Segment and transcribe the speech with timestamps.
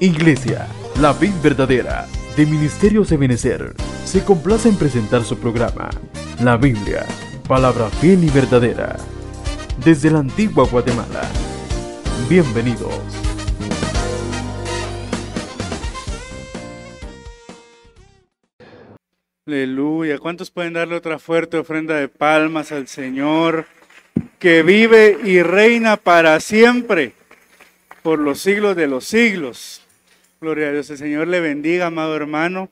[0.00, 0.68] Iglesia,
[1.00, 2.06] la vid verdadera,
[2.36, 3.74] de Ministerios de Benecer,
[4.04, 5.90] se complace en presentar su programa,
[6.40, 7.04] La Biblia,
[7.48, 8.96] palabra fiel y verdadera,
[9.84, 11.22] desde la antigua Guatemala.
[12.28, 12.94] Bienvenidos.
[19.48, 20.18] Aleluya.
[20.20, 23.66] ¿Cuántos pueden darle otra fuerte ofrenda de palmas al Señor
[24.38, 27.14] que vive y reina para siempre
[28.04, 29.82] por los siglos de los siglos?
[30.40, 30.88] Gloria a Dios.
[30.90, 32.70] El Señor le bendiga, amado hermano.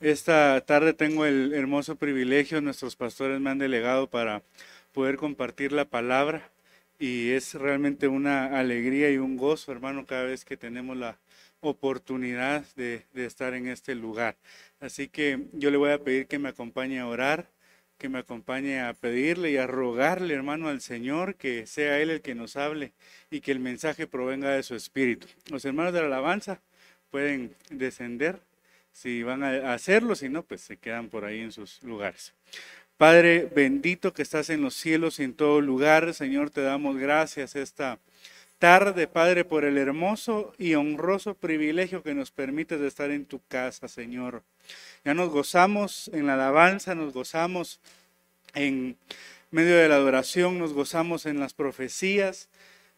[0.00, 4.42] Esta tarde tengo el hermoso privilegio, nuestros pastores me han delegado para
[4.92, 6.50] poder compartir la palabra
[6.98, 11.20] y es realmente una alegría y un gozo, hermano, cada vez que tenemos la
[11.60, 14.36] oportunidad de, de estar en este lugar.
[14.80, 17.48] Así que yo le voy a pedir que me acompañe a orar,
[17.96, 22.22] que me acompañe a pedirle y a rogarle, hermano, al Señor, que sea Él el
[22.22, 22.92] que nos hable
[23.30, 25.28] y que el mensaje provenga de su espíritu.
[25.48, 26.60] Los hermanos de la alabanza
[27.14, 28.40] pueden descender
[28.92, 32.34] si van a hacerlo, si no, pues se quedan por ahí en sus lugares.
[32.96, 37.54] Padre bendito que estás en los cielos y en todo lugar, Señor, te damos gracias
[37.54, 38.00] esta
[38.58, 43.40] tarde, Padre, por el hermoso y honroso privilegio que nos permites de estar en tu
[43.46, 44.42] casa, Señor.
[45.04, 47.78] Ya nos gozamos en la alabanza, nos gozamos
[48.54, 48.96] en
[49.52, 52.48] medio de la adoración, nos gozamos en las profecías,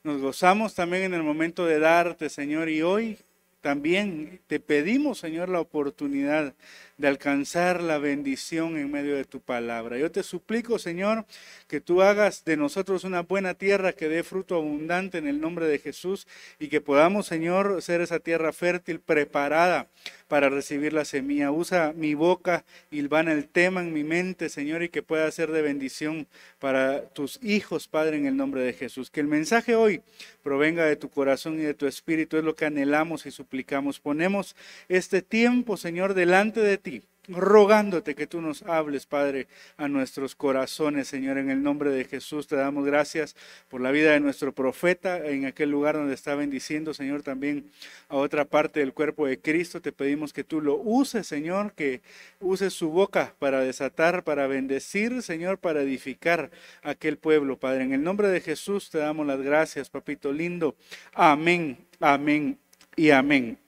[0.04, 3.18] nos gozamos también en el momento de darte, Señor, y hoy
[3.60, 6.54] también te pedimos, Señor, la oportunidad
[6.98, 9.98] de alcanzar la bendición en medio de tu palabra.
[9.98, 11.26] Yo te suplico, Señor,
[11.66, 15.66] que tú hagas de nosotros una buena tierra que dé fruto abundante en el nombre
[15.66, 16.26] de Jesús
[16.58, 19.88] y que podamos, Señor, ser esa tierra fértil preparada
[20.28, 21.50] para recibir la semilla.
[21.50, 25.62] Usa mi boca, Ilvana el tema en mi mente, Señor, y que pueda ser de
[25.62, 26.26] bendición
[26.58, 29.10] para tus hijos, Padre, en el nombre de Jesús.
[29.10, 30.02] Que el mensaje hoy
[30.42, 34.00] provenga de tu corazón y de tu espíritu, es lo que anhelamos y suplicamos.
[34.00, 34.56] Ponemos
[34.88, 41.08] este tiempo, Señor, delante de ti rogándote que tú nos hables, Padre, a nuestros corazones,
[41.08, 42.46] Señor, en el nombre de Jesús.
[42.46, 43.36] Te damos gracias
[43.68, 47.70] por la vida de nuestro profeta en aquel lugar donde está bendiciendo, Señor, también
[48.08, 49.80] a otra parte del cuerpo de Cristo.
[49.80, 52.00] Te pedimos que tú lo uses, Señor, que
[52.40, 56.50] uses su boca para desatar, para bendecir, Señor, para edificar
[56.82, 57.84] aquel pueblo, Padre.
[57.84, 60.76] En el nombre de Jesús te damos las gracias, papito lindo.
[61.12, 62.58] Amén, amén
[62.94, 63.58] y amén.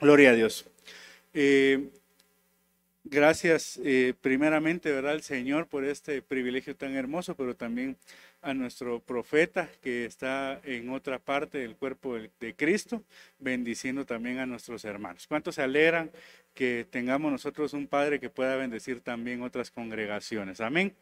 [0.00, 0.66] Gloria a Dios.
[1.32, 1.90] Eh,
[3.08, 7.96] Gracias eh, primeramente, ¿verdad?, al Señor por este privilegio tan hermoso, pero también
[8.42, 13.04] a nuestro profeta que está en otra parte del cuerpo de Cristo,
[13.38, 15.28] bendiciendo también a nuestros hermanos.
[15.28, 16.10] ¿Cuántos se alegran
[16.52, 20.60] que tengamos nosotros un Padre que pueda bendecir también otras congregaciones?
[20.60, 20.92] Amén.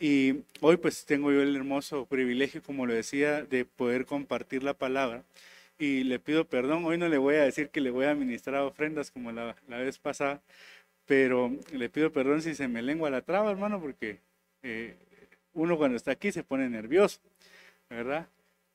[0.00, 4.74] Y hoy pues tengo yo el hermoso privilegio, como lo decía, de poder compartir la
[4.74, 5.22] palabra.
[5.78, 8.62] Y le pido perdón, hoy no le voy a decir que le voy a administrar
[8.62, 10.40] ofrendas como la, la vez pasada,
[11.06, 14.20] pero le pido perdón si se me lengua la traba, hermano, porque
[14.62, 14.96] eh,
[15.52, 17.20] uno cuando está aquí se pone nervioso,
[17.90, 18.28] ¿verdad?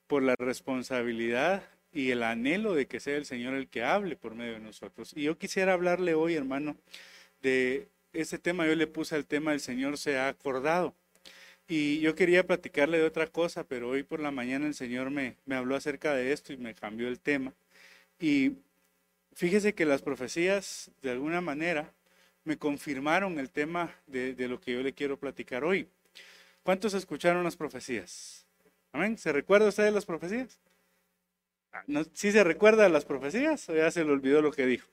[0.06, 4.34] Por la responsabilidad y el anhelo de que sea el Señor el que hable por
[4.34, 5.12] medio de nosotros.
[5.16, 6.76] Y yo quisiera hablarle hoy, hermano,
[7.42, 8.66] de ese tema.
[8.66, 10.94] Yo le puse al tema El Señor se ha acordado.
[11.68, 15.36] Y yo quería platicarle de otra cosa, pero hoy por la mañana el Señor me,
[15.46, 17.52] me habló acerca de esto y me cambió el tema.
[18.18, 18.54] Y
[19.34, 21.92] fíjese que las profecías, de alguna manera,
[22.44, 25.88] me confirmaron el tema de, lo que yo le quiero platicar hoy.
[26.62, 28.46] ¿Cuántos escucharon las profecías?
[28.92, 29.18] ¿Amén?
[29.18, 30.58] ¿Se recuerda usted de las profecías?
[31.72, 34.88] Ah, ¿Sí se recuerda de las profecías o ya se le olvidó lo que dijo?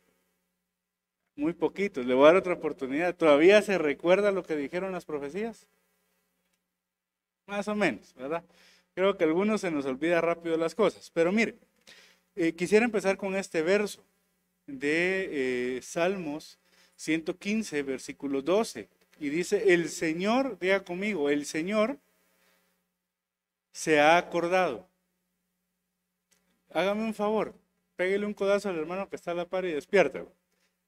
[1.36, 2.06] Muy poquitos.
[2.06, 3.16] Le voy a dar otra oportunidad.
[3.16, 5.68] ¿Todavía se recuerda lo que dijeron las profecías?
[7.48, 8.44] Más o menos, ¿verdad?
[8.94, 11.10] Creo que a algunos se nos olvida rápido las cosas.
[11.12, 11.56] Pero mire,
[12.36, 14.04] eh, quisiera empezar con este verso
[14.66, 16.60] de eh, Salmos
[16.98, 18.90] 115, versículo 12.
[19.20, 21.98] Y dice, el Señor, diga conmigo, el Señor
[23.72, 24.88] se ha acordado.
[26.74, 27.56] Hágame un favor,
[27.96, 30.26] pégale un codazo al hermano que está a la par y despierta.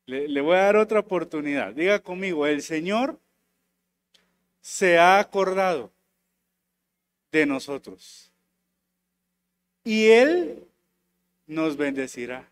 [0.06, 1.74] Le, le voy a dar otra oportunidad.
[1.74, 3.18] Diga conmigo, el Señor
[4.62, 5.92] se ha acordado
[7.32, 8.32] de nosotros.
[9.84, 10.64] Y Él
[11.48, 12.48] nos bendecirá.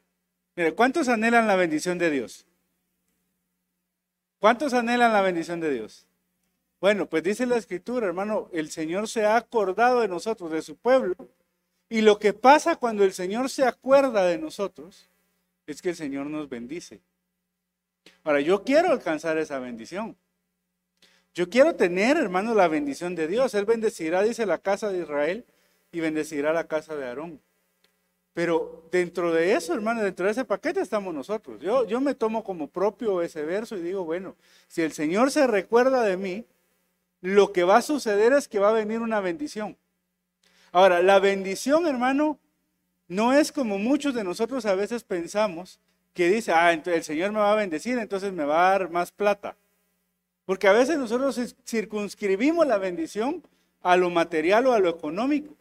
[0.56, 2.47] Mire, ¿cuántos anhelan la bendición de Dios?
[4.40, 6.08] ¿Cuántos anhelan la bendición de Dios?
[6.80, 10.76] Bueno, pues dice la escritura, hermano, el Señor se ha acordado de nosotros, de su
[10.76, 11.16] pueblo,
[11.90, 15.10] y lo que pasa cuando el Señor se acuerda de nosotros
[15.66, 17.02] es que el Señor nos bendice.
[18.24, 20.16] Ahora, yo quiero alcanzar esa bendición.
[21.34, 23.54] Yo quiero tener, hermano, la bendición de Dios.
[23.54, 25.46] Él bendecirá, dice la casa de Israel,
[25.92, 27.42] y bendecirá la casa de Aarón.
[28.38, 31.60] Pero dentro de eso, hermano, dentro de ese paquete estamos nosotros.
[31.60, 34.36] Yo, yo me tomo como propio ese verso y digo, bueno,
[34.68, 36.46] si el Señor se recuerda de mí,
[37.22, 39.76] lo que va a suceder es que va a venir una bendición.
[40.72, 42.38] Ahora, la bendición, hermano,
[43.08, 45.80] no es como muchos de nosotros a veces pensamos,
[46.14, 49.12] que dice, ah, el Señor me va a bendecir, entonces me va a dar más
[49.12, 49.56] plata.
[50.46, 53.42] Porque a veces nosotros circunscribimos la bendición
[53.82, 55.56] a lo material o a lo económico.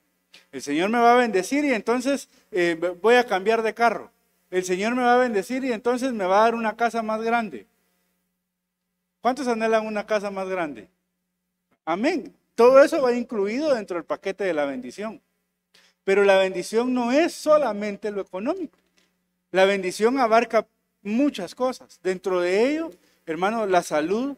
[0.52, 4.10] El Señor me va a bendecir y entonces eh, voy a cambiar de carro.
[4.50, 7.20] El Señor me va a bendecir y entonces me va a dar una casa más
[7.20, 7.66] grande.
[9.20, 10.88] ¿Cuántos anhelan una casa más grande?
[11.84, 12.34] Amén.
[12.54, 15.20] Todo eso va incluido dentro del paquete de la bendición.
[16.04, 18.78] Pero la bendición no es solamente lo económico.
[19.50, 20.66] La bendición abarca
[21.02, 21.98] muchas cosas.
[22.02, 22.90] Dentro de ello,
[23.26, 24.36] hermano, la salud.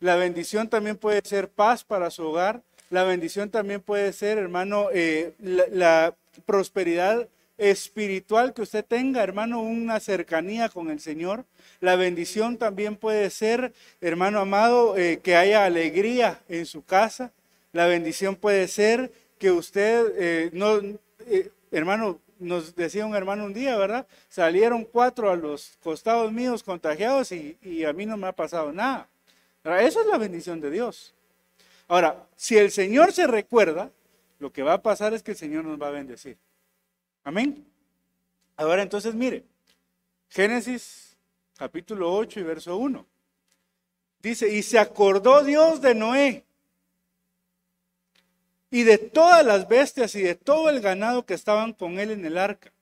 [0.00, 2.62] La bendición también puede ser paz para su hogar.
[2.92, 9.98] La bendición también puede ser, hermano, eh, la, prosperidad espiritual que usted tenga, hermano, una
[9.98, 11.46] cercanía con el Señor.
[11.80, 13.72] La bendición también puede ser,
[14.02, 17.32] hermano amado, eh, que haya alegría en su casa.
[17.72, 20.78] La bendición puede ser que usted eh, no,
[21.70, 24.06] hermano, nos decía un hermano un día, ¿verdad?
[24.28, 29.08] Salieron cuatro a los costados míos contagiados y, a mí no me ha pasado nada.
[29.64, 31.14] Esa es la bendición de Dios.
[31.92, 33.92] Ahora, si el Señor se recuerda,
[34.38, 36.38] lo que va a pasar es que el Señor nos va a bendecir.
[37.22, 37.66] Amén.
[38.56, 39.44] Ahora entonces mire,
[40.30, 41.18] Génesis
[41.54, 43.04] capítulo 8 y verso 1.
[44.22, 46.44] Dice, y se acordó Dios de Noé
[48.70, 52.24] y de todas las bestias y de todo el ganado que estaban con él en
[52.24, 52.72] el arca.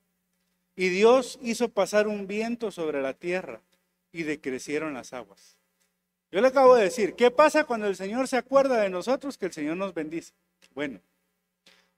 [0.76, 3.60] Y Dios hizo pasar un viento sobre la tierra
[4.12, 5.59] y decrecieron las aguas.
[6.32, 9.36] Yo le acabo de decir, ¿qué pasa cuando el Señor se acuerda de nosotros?
[9.36, 10.32] Que el Señor nos bendice.
[10.74, 11.00] Bueno,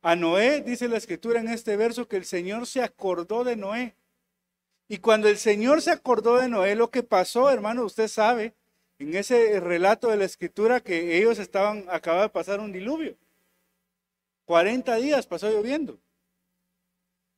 [0.00, 3.94] a Noé dice la escritura en este verso que el Señor se acordó de Noé.
[4.88, 8.54] Y cuando el Señor se acordó de Noé, lo que pasó, hermano, usted sabe,
[8.98, 13.16] en ese relato de la escritura que ellos estaban, acaba de pasar un diluvio.
[14.46, 15.98] 40 días pasó lloviendo.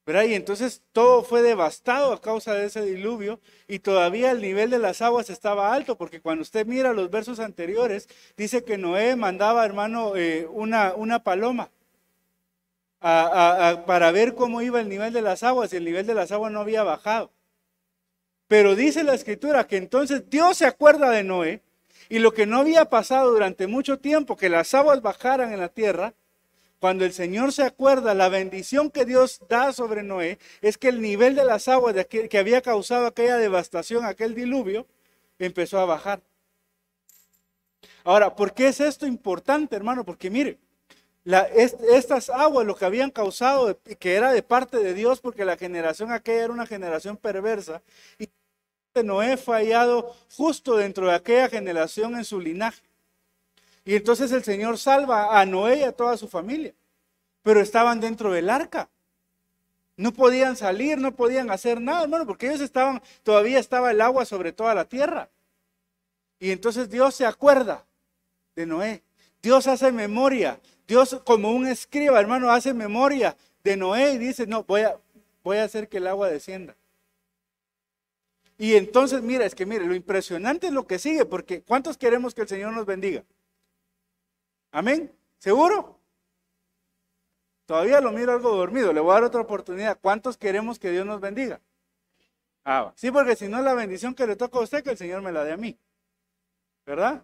[0.07, 0.25] ¿Verdad?
[0.25, 4.79] Y entonces todo fue devastado a causa de ese diluvio y todavía el nivel de
[4.79, 9.65] las aguas estaba alto, porque cuando usted mira los versos anteriores, dice que Noé mandaba,
[9.65, 11.71] hermano, eh, una, una paloma
[13.05, 16.51] para ver cómo iba el nivel de las aguas y el nivel de las aguas
[16.51, 17.31] no había bajado.
[18.49, 21.63] Pero dice la escritura que entonces Dios se acuerda de Noé
[22.09, 25.69] y lo que no había pasado durante mucho tiempo, que las aguas bajaran en la
[25.69, 26.15] tierra,
[26.85, 31.01] cuando el Señor se acuerda, la bendición que Dios da sobre Noé es que el
[31.01, 34.87] nivel de las aguas que había causado aquella devastación, aquel diluvio,
[35.39, 36.21] empezó a bajar.
[38.05, 40.05] Ahora, ¿por qué es esto importante, hermano?
[40.05, 40.59] Porque mire,
[41.89, 46.13] estas aguas lo que habían causado, que era de parte de Dios, porque la generación
[46.13, 47.81] aquella era una generación perversa,
[48.19, 48.29] y
[49.03, 52.84] Noé fue hallado justo dentro de aquella generación en su linaje.
[53.85, 56.75] Y entonces el Señor salva a Noé y a toda su familia.
[57.43, 58.89] Pero estaban dentro del arca.
[59.97, 64.25] No podían salir, no podían hacer nada, hermano, porque ellos estaban, todavía estaba el agua
[64.25, 65.29] sobre toda la tierra.
[66.41, 67.85] Y entonces Dios se acuerda
[68.57, 69.03] de Noé.
[69.43, 70.59] Dios hace memoria.
[70.89, 74.99] Dios como un escriba, hermano, hace memoria de Noé y dice, no, voy a,
[75.43, 76.75] voy a hacer que el agua descienda.
[78.57, 82.35] Y entonces, mira, es que mire, lo impresionante es lo que sigue, porque ¿cuántos queremos
[82.35, 83.25] que el Señor nos bendiga?
[84.75, 85.09] Amén.
[85.39, 86.01] ¿Seguro?
[87.65, 88.93] Todavía lo miro algo dormido.
[88.93, 89.97] Le voy a dar otra oportunidad.
[90.01, 91.61] ¿Cuántos queremos que Dios nos bendiga?
[92.65, 95.23] Ah, sí, porque si no la bendición que le toca a usted, que el Señor
[95.23, 95.79] me la dé a mí.
[96.85, 97.23] ¿Verdad?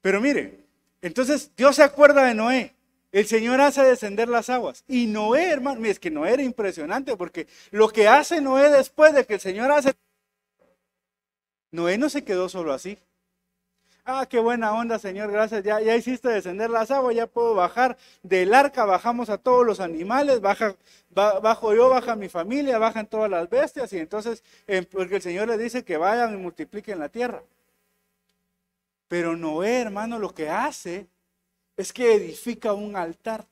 [0.00, 0.64] Pero mire,
[1.02, 2.72] entonces Dios se acuerda de Noé.
[3.10, 4.84] El Señor hace descender las aguas.
[4.86, 9.26] Y Noé, hermano, es que Noé era impresionante porque lo que hace Noé después de
[9.26, 9.94] que el Señor hace...
[11.72, 12.96] Noé no se quedó solo así.
[14.04, 15.62] Ah, qué buena onda, Señor, gracias.
[15.62, 19.80] Ya, ya hiciste descender las aguas, ya puedo bajar del arca, bajamos a todos los
[19.80, 20.74] animales, baja,
[21.10, 24.42] bajo yo, baja mi familia, bajan todas las bestias, y entonces,
[24.90, 27.42] porque el Señor le dice que vayan y multipliquen la tierra.
[29.08, 31.06] Pero Noé, hermano, lo que hace
[31.76, 33.46] es que edifica un altar.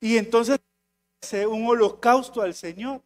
[0.00, 0.58] Y entonces
[1.22, 3.02] hace un holocausto al Señor.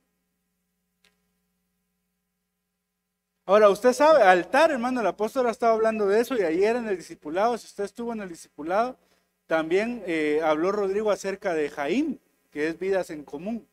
[3.47, 6.89] Ahora, usted sabe, altar, hermano, el apóstol ha estado hablando de eso y ayer en
[6.89, 8.99] el discipulado, si usted estuvo en el discipulado,
[9.47, 12.19] también eh, habló Rodrigo acerca de Jaim,
[12.51, 13.69] que es vidas en común.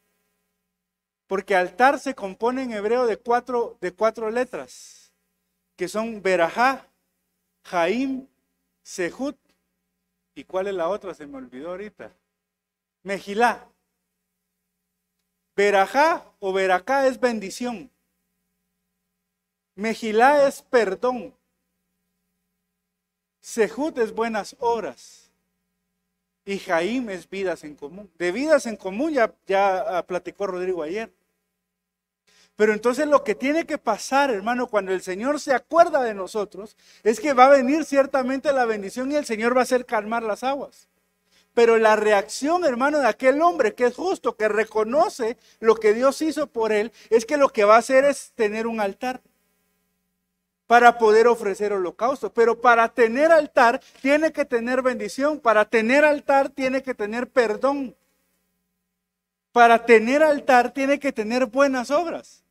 [1.25, 5.13] Porque altar se compone en hebreo de cuatro, de cuatro letras,
[5.77, 6.89] que son Berajá,
[7.63, 8.27] Jaim,
[8.83, 9.37] Sehut,
[10.35, 11.13] ¿y cuál es la otra?
[11.13, 12.11] Se me olvidó ahorita.
[13.03, 13.69] Mejilá.
[15.55, 17.89] Verajá o veracá es bendición.
[19.75, 21.33] Mejilá es perdón.
[23.39, 25.31] Sejut es buenas obras.
[26.45, 28.11] Y Jaim es vidas en común.
[28.17, 31.11] De vidas en común ya, ya ah, platicó Rodrigo ayer.
[32.55, 36.75] Pero entonces lo que tiene que pasar, hermano, cuando el Señor se acuerda de nosotros,
[37.03, 40.23] es que va a venir ciertamente la bendición y el Señor va a hacer calmar
[40.23, 40.87] las aguas.
[41.53, 46.21] Pero la reacción, hermano, de aquel hombre que es justo, que reconoce lo que Dios
[46.21, 49.21] hizo por él, es que lo que va a hacer es tener un altar
[50.71, 52.31] para poder ofrecer holocausto.
[52.31, 57.93] Pero para tener altar tiene que tener bendición, para tener altar tiene que tener perdón.
[59.51, 62.45] Para tener altar tiene que tener buenas obras.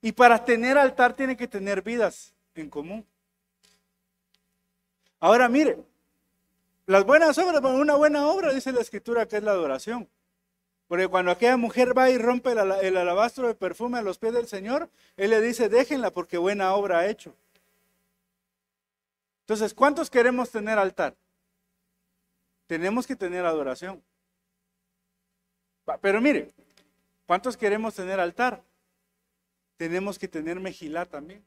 [0.00, 3.04] Y para tener altar tiene que tener vidas en común.
[5.18, 5.78] Ahora mire,
[6.86, 10.08] las buenas obras, una buena obra dice la escritura que es la adoración.
[10.90, 14.48] Porque cuando aquella mujer va y rompe el, alabastro de perfume a los pies del
[14.48, 17.32] Señor, Él le dice, déjenla porque buena obra ha hecho.
[19.42, 21.14] Entonces, ¿cuántos queremos tener altar?
[22.66, 24.02] Tenemos que tener adoración.
[26.00, 26.50] Pero mire,
[27.24, 28.60] ¿cuántos queremos tener altar?
[29.76, 31.46] Tenemos que tener mejilá también.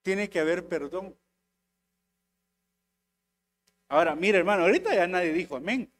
[0.00, 1.14] Tiene que haber perdón.
[3.90, 5.92] Ahora, mire hermano, ahorita ya nadie dijo amén.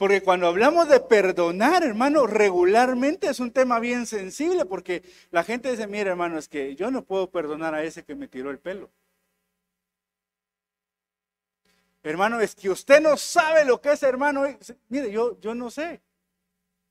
[0.00, 5.70] Porque cuando hablamos de perdonar, hermano, regularmente es un tema bien sensible, porque la gente
[5.70, 8.58] dice, mire, hermano, es que yo no puedo perdonar a ese que me tiró el
[8.58, 8.88] pelo.
[12.02, 14.46] Hermano, es que usted no sabe lo que es, hermano.
[14.88, 16.00] Mire, yo, yo no sé.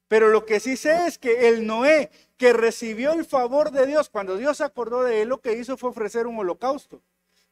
[0.08, 4.08] Pero lo que sí sé es que el Noé que recibió el favor de Dios,
[4.12, 7.02] cuando Dios se acordó de él, lo que hizo fue ofrecer un holocausto.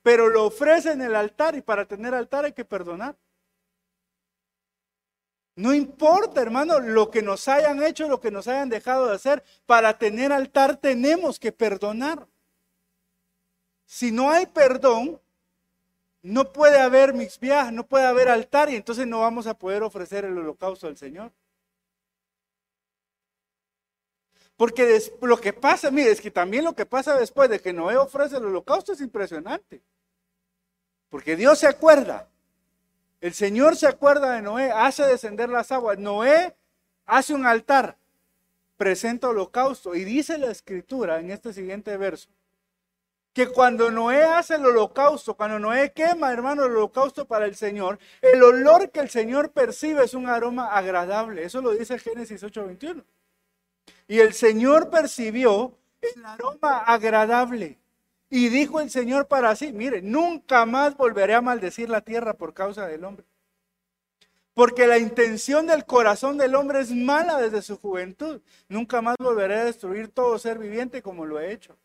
[0.03, 3.15] Pero lo ofrece en el altar y para tener altar hay que perdonar.
[5.57, 9.43] No importa, hermano, lo que nos hayan hecho, lo que nos hayan dejado de hacer.
[9.65, 12.27] Para tener altar tenemos que perdonar.
[13.87, 15.19] Si no hay perdón,
[16.21, 17.11] no puede haber
[17.41, 20.95] viajes, no puede haber altar y entonces no vamos a poder ofrecer el holocausto al
[20.95, 21.31] Señor.
[24.57, 27.97] Porque lo que pasa, mire, es que también lo que pasa después de que Noé
[27.97, 29.81] ofrece el holocausto es impresionante.
[31.09, 32.29] Porque Dios se acuerda
[33.21, 35.97] el Señor se acuerda de Noé, hace descender las aguas.
[35.97, 36.55] Noé
[37.05, 37.97] hace un altar,
[38.77, 39.95] presenta holocausto.
[39.95, 42.29] Y dice la escritura en este siguiente verso,
[43.33, 47.99] que cuando Noé hace el holocausto, cuando Noé quema, hermano, el holocausto para el Señor,
[48.21, 51.43] el olor que el Señor percibe es un aroma agradable.
[51.43, 53.03] Eso lo dice Génesis 8:21.
[54.07, 57.79] Y el Señor percibió el aroma agradable.
[58.29, 62.53] Y dijo el Señor para sí, mire, nunca más volveré a maldecir la tierra por
[62.53, 63.25] causa del hombre.
[64.53, 68.41] Porque la intención del corazón del hombre es mala desde su juventud.
[68.67, 71.77] Nunca más volveré a destruir todo ser viviente como lo he hecho.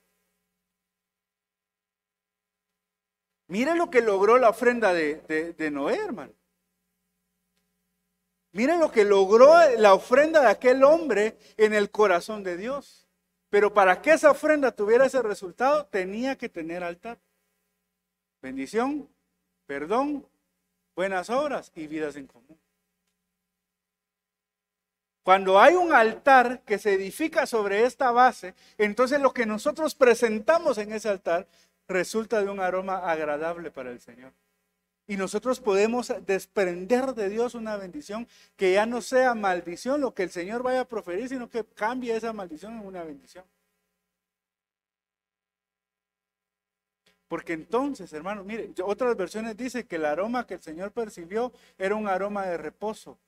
[3.46, 6.32] Mire lo que logró la ofrenda de, de Noé, hermano.
[8.52, 13.01] Mire lo que logró la ofrenda de aquel hombre en el corazón de Dios.
[13.52, 17.18] Pero para que esa ofrenda tuviera ese resultado, tenía que tener altar.
[18.40, 19.11] Bendición,
[19.66, 20.26] perdón,
[20.97, 22.59] buenas obras y vidas en común.
[25.23, 30.78] Cuando hay un altar que se edifica sobre esta base, entonces lo que nosotros presentamos
[30.78, 31.47] en ese altar
[31.87, 34.32] resulta de un aroma agradable para el Señor.
[35.06, 40.23] Y nosotros podemos desprender de Dios una bendición que ya no sea maldición lo que
[40.23, 43.44] el Señor vaya a proferir, sino que cambie esa maldición en una bendición.
[47.32, 51.94] Porque entonces, hermano, mire, otras versiones dicen que el aroma que el Señor percibió era
[51.94, 53.18] un aroma de reposo,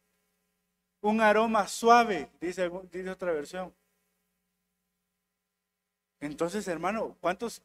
[1.00, 2.66] un aroma suave, dice,
[3.08, 3.72] otra versión.
[6.20, 7.62] Entonces, hermano, ¿cuántos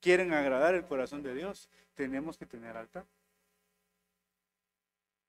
[0.00, 1.70] quieren agradar el corazón de Dios?
[1.94, 3.06] Tenemos que tener altar.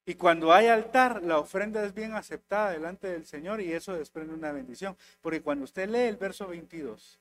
[0.05, 4.33] Y cuando hay altar, la ofrenda es bien aceptada delante del Señor y eso desprende
[4.33, 4.97] una bendición.
[5.21, 7.19] Porque cuando usted lee el verso 22,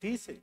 [0.00, 0.42] dice,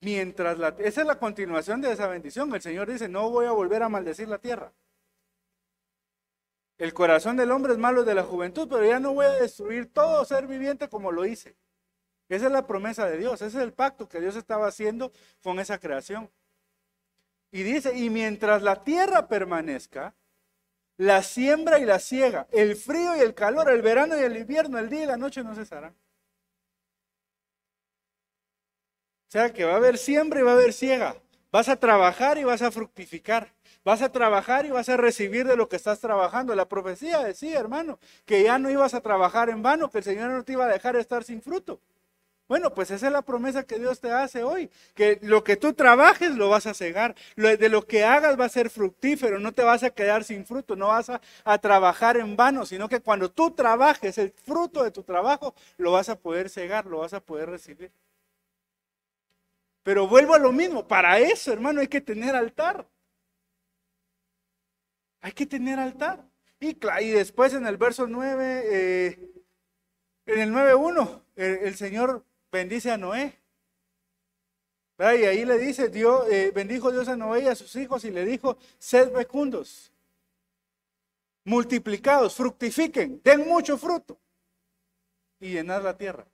[0.00, 0.68] mientras la...
[0.78, 2.54] Esa es la continuación de esa bendición.
[2.54, 4.72] El Señor dice, no voy a volver a maldecir la tierra.
[6.78, 9.90] El corazón del hombre es malo de la juventud, pero ya no voy a destruir
[9.90, 11.56] todo ser viviente como lo hice.
[12.28, 15.58] Esa es la promesa de Dios, ese es el pacto que Dios estaba haciendo con
[15.58, 16.28] esa creación.
[17.50, 20.14] Y dice, y mientras la tierra permanezca,
[20.96, 24.78] la siembra y la siega, el frío y el calor, el verano y el invierno,
[24.78, 25.94] el día y la noche no cesarán.
[29.28, 31.16] O sea que va a haber siembra y va a haber siega.
[31.50, 33.52] Vas a trabajar y vas a fructificar.
[33.84, 36.54] Vas a trabajar y vas a recibir de lo que estás trabajando.
[36.54, 40.30] La profecía decía, hermano, que ya no ibas a trabajar en vano, que el Señor
[40.30, 41.80] no te iba a dejar estar sin fruto.
[42.48, 45.74] Bueno, pues esa es la promesa que Dios te hace hoy, que lo que tú
[45.74, 49.64] trabajes lo vas a cegar, de lo que hagas va a ser fructífero, no te
[49.64, 53.50] vas a quedar sin fruto, no vas a, trabajar en vano, sino que cuando tú
[53.50, 57.50] trabajes el fruto de tu trabajo lo vas a poder cegar, lo vas a poder
[57.50, 57.90] recibir.
[59.82, 62.86] Pero vuelvo a lo mismo, para eso hermano hay que tener altar.
[65.20, 66.24] Hay que tener altar.
[66.60, 69.30] Y, y después en el verso 9, eh,
[70.26, 73.38] en el 9.1, el, el Señor bendice a Noé.
[74.98, 78.10] Y ahí le dice, Dios, eh, bendijo Dios a Noé y a sus hijos y
[78.10, 79.92] le dijo, sed fecundos,
[81.44, 84.18] multiplicados, fructifiquen, den mucho fruto
[85.38, 86.26] y llenar la tierra.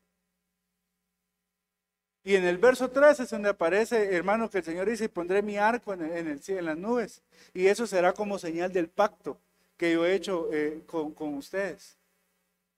[2.24, 5.56] Y en el verso 13 es donde aparece, hermano, que el Señor dice, pondré mi
[5.56, 7.20] arco en, el, en las nubes.
[7.52, 9.40] Y eso será como señal del pacto
[9.76, 11.98] que yo he hecho eh, con ustedes.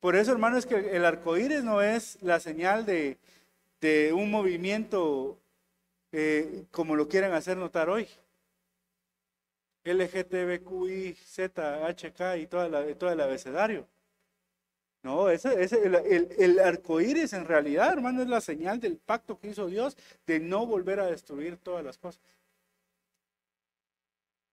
[0.04, 3.16] Por eso, hermano, es que el arco iris no es la señal de,
[4.12, 5.40] un movimiento
[6.12, 8.06] eh, como lo quieren hacer notar hoy.
[9.84, 13.88] LGTBQI, Z, HK y todo el abecedario.
[15.02, 19.40] No, ese, el, el, el arco iris en realidad, hermano, es la señal del pacto
[19.40, 19.96] que hizo Dios
[20.26, 22.20] de no volver a destruir todas las cosas.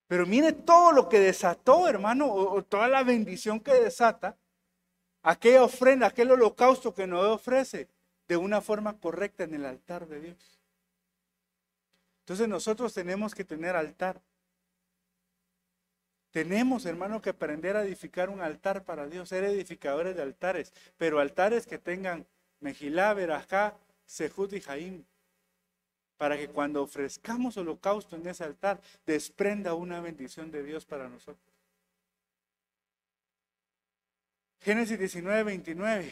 [0.07, 4.37] Pero mire todo lo que desató, hermano, o toda la bendición que desata,
[5.21, 7.87] aquella ofrenda, aquel holocausto que Noé ofrece
[8.27, 10.59] de una forma correcta en el altar de Dios.
[12.21, 14.21] Entonces nosotros tenemos que tener altar.
[16.31, 21.19] Tenemos, hermano, que aprender a edificar un altar para Dios, ser edificadores de altares, pero
[21.19, 22.25] altares que tengan
[22.61, 23.75] Mejilá, Berajá,
[24.05, 25.03] Sejud y Jaim,
[26.17, 31.50] para que cuando ofrezcamos holocausto en ese altar, desprenda una bendición de Dios para nosotros.
[34.61, 36.11] Génesis 19, 29.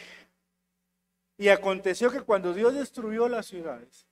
[1.38, 4.06] Y aconteció que cuando Dios destruyó las ciudades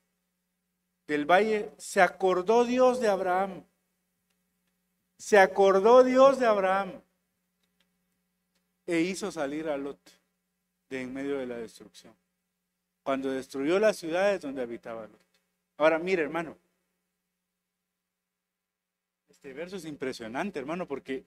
[1.06, 3.64] del valle, se acordó Dios de Abraham.
[5.18, 7.02] Se acordó Dios de Abraham
[8.86, 9.98] e hizo salir a Lot
[10.88, 12.14] de en medio de la destrucción.
[13.02, 15.20] Cuando destruyó las ciudades donde habitaba Lot.
[15.78, 16.56] Ahora, mire, hermano.
[19.28, 21.24] Este verso es impresionante, hermano, porque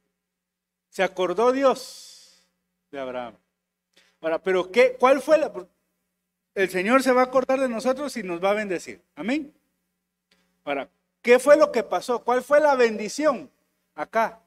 [0.89, 2.11] se acordó Dios
[2.91, 3.36] de Abraham.
[4.19, 5.51] Ahora, pero qué, ¿cuál fue la?
[6.54, 9.01] el Señor se va a acordar de nosotros y nos va a bendecir.
[9.15, 9.54] Amén.
[10.63, 10.89] Ahora,
[11.21, 12.23] ¿qué fue lo que pasó?
[12.23, 13.49] ¿Cuál fue la bendición
[13.95, 14.41] acá?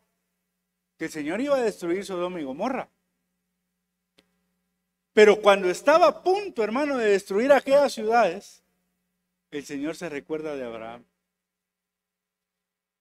[0.98, 2.88] Que el Señor iba a destruir Sodoma y Gomorra.
[5.12, 8.62] Pero cuando estaba a punto, hermano, de destruir aquellas ciudades,
[9.50, 11.04] el Señor se recuerda de Abraham.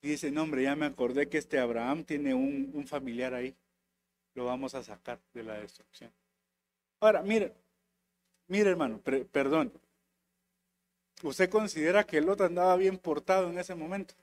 [0.02, 3.56] Y dice, no hombre, ya me acordé que este Abraham tiene un, un familiar ahí.
[4.36, 6.12] Lo vamos a sacar de la destrucción.
[7.00, 7.54] Ahora, mire,
[8.48, 9.00] Mire, hermano,
[9.32, 9.72] perdón.
[11.24, 14.14] ¿Usted considera que Lot andaba bien portado en ese momento?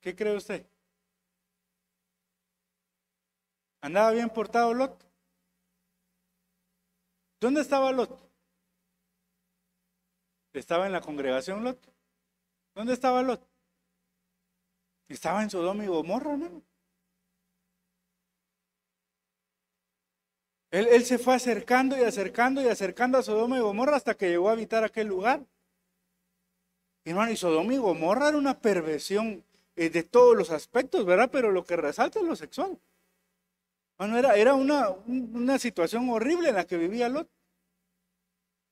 [0.00, 0.66] ¿Qué cree usted?
[3.80, 5.02] ¿Andaba bien portado Lot?
[7.40, 8.10] ¿Dónde estaba Lot?
[10.52, 11.78] ¿Estaba en la congregación Lot?
[12.74, 13.46] ¿Dónde estaba Lot?
[15.08, 16.62] Estaba en Sodoma y Gomorra, hermano.
[20.70, 24.48] Él, se fue acercando y acercando y acercando a Sodoma y Gomorra hasta que llegó
[24.48, 25.44] a habitar aquel lugar.
[27.04, 31.28] Hermano, y Sodoma y Gomorra era una perversión eh, de todos los aspectos, ¿verdad?
[31.32, 32.78] Pero lo que resalta es lo sexual.
[33.98, 37.28] Bueno, era, una, una situación horrible en la que vivía Lot.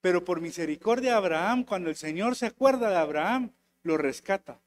[0.01, 3.51] Pero por misericordia de Abraham, cuando el Señor se acuerda de Abraham,
[3.83, 4.61] lo rescata.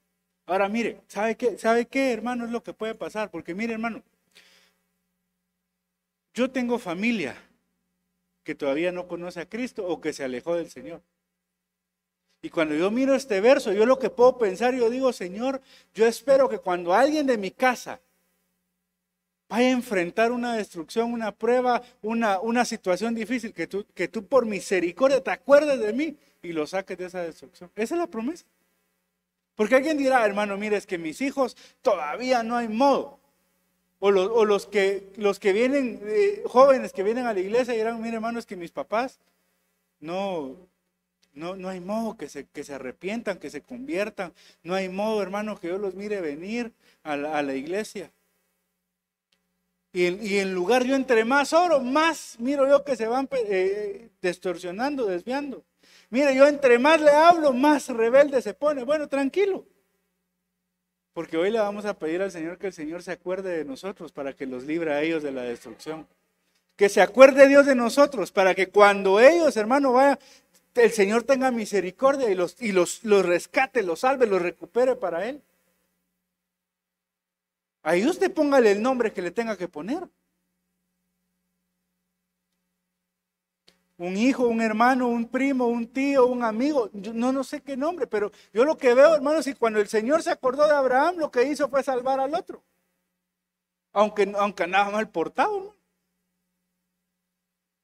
[0.44, 1.56] Ahora mire, ¿sabe qué?
[1.56, 2.44] ¿Sabe qué, hermano?
[2.44, 3.30] Es lo que puede pasar.
[3.30, 4.02] Porque mire, hermano,
[6.34, 7.36] yo tengo familia
[8.44, 11.02] que todavía no conoce a Cristo o que se alejó del Señor.
[12.42, 15.62] Y cuando yo miro este verso, yo lo que puedo pensar, yo digo, Señor,
[15.94, 18.00] yo espero que cuando alguien de mi casa
[19.48, 24.26] vaya a enfrentar una destrucción, una prueba, una, una situación difícil, que tú, que tú
[24.26, 27.70] por misericordia te acuerdes de mí y lo saques de esa destrucción.
[27.76, 28.44] Esa es la promesa.
[29.54, 33.20] Porque alguien dirá, hermano, mire, es que mis hijos todavía no hay modo.
[34.04, 38.02] O los, que, los que vienen, eh, jóvenes que vienen a la iglesia y dirán,
[38.02, 39.20] mire hermano, es que mis papás
[40.00, 40.56] no,
[41.34, 44.32] no, no hay modo que se, que se arrepientan, que se conviertan.
[44.64, 46.72] No hay modo, hermano, que yo los mire venir
[47.04, 48.10] a la, iglesia.
[49.92, 54.08] Y y en, lugar yo entre más oro, más miro yo que se van eh,
[54.20, 55.62] distorsionando, desviando.
[56.10, 58.82] Mire, yo entre más le hablo, más rebelde se pone.
[58.82, 59.64] Bueno, tranquilo.
[61.12, 64.12] Porque hoy le vamos a pedir al Señor que el Señor se acuerde de nosotros
[64.12, 66.06] para que los libre a ellos de la destrucción.
[66.76, 70.18] Que se acuerde Dios de nosotros para que cuando ellos, hermano, vaya,
[70.74, 75.28] el Señor tenga misericordia y los, y los, los rescate, los salve, los recupere para
[75.28, 75.42] Él.
[77.82, 80.08] Ahí usted póngale el nombre que le tenga que poner.
[84.02, 87.76] Un hijo, un hermano, un primo, un tío, un amigo, yo no, no sé qué
[87.76, 91.16] nombre, pero yo lo que veo, hermanos, y cuando el Señor se acordó de Abraham,
[91.18, 92.62] lo que hizo fue salvar al otro.
[93.92, 95.82] Aunque, aunque andaba mal portado, ¿no?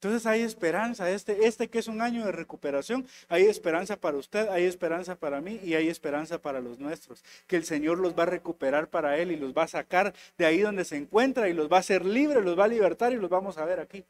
[0.01, 4.49] Entonces hay esperanza, este, este que es un año de recuperación, hay esperanza para usted,
[4.49, 7.25] hay esperanza para mí y hay esperanza para los nuestros.
[7.49, 10.47] Que el Señor los va a recuperar para Él y los va a sacar de
[10.47, 13.17] ahí donde se encuentra y los va a hacer libres, los va a libertar y
[13.17, 14.05] los vamos a ver aquí.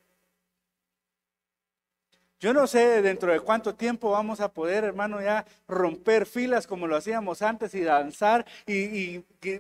[2.41, 6.87] Yo no sé dentro de cuánto tiempo vamos a poder, hermano, ya romper filas como
[6.87, 9.19] lo hacíamos antes y danzar y,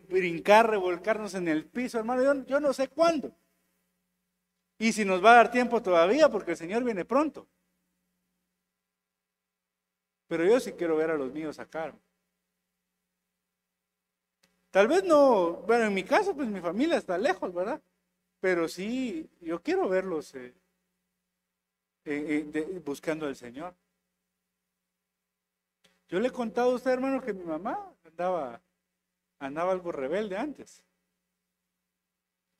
[0.09, 2.23] brincar, revolcarnos en el piso, hermano.
[2.23, 3.33] Yo, yo no sé cuándo.
[4.79, 7.49] Y si nos va a dar tiempo todavía, porque el Señor viene pronto.
[10.29, 11.93] Pero yo sí quiero ver a los míos acá.
[14.71, 17.81] Tal vez no, bueno, en mi caso, pues mi familia está lejos, ¿verdad?
[18.41, 20.35] Pero sí, yo quiero verlos.
[20.35, 20.55] Eh,
[22.85, 23.75] buscando al Señor.
[26.09, 28.61] Yo le he contado a usted, hermano, que mi mamá andaba,
[29.38, 30.83] andaba algo rebelde antes.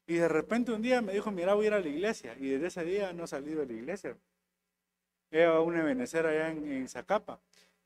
[0.07, 2.35] Y de repente un día me dijo, mira, voy a ir a la iglesia.
[2.39, 4.17] Y desde ese día no ha salido de la iglesia.
[5.31, 7.41] Era una Ebenezer allá en, Zacapa.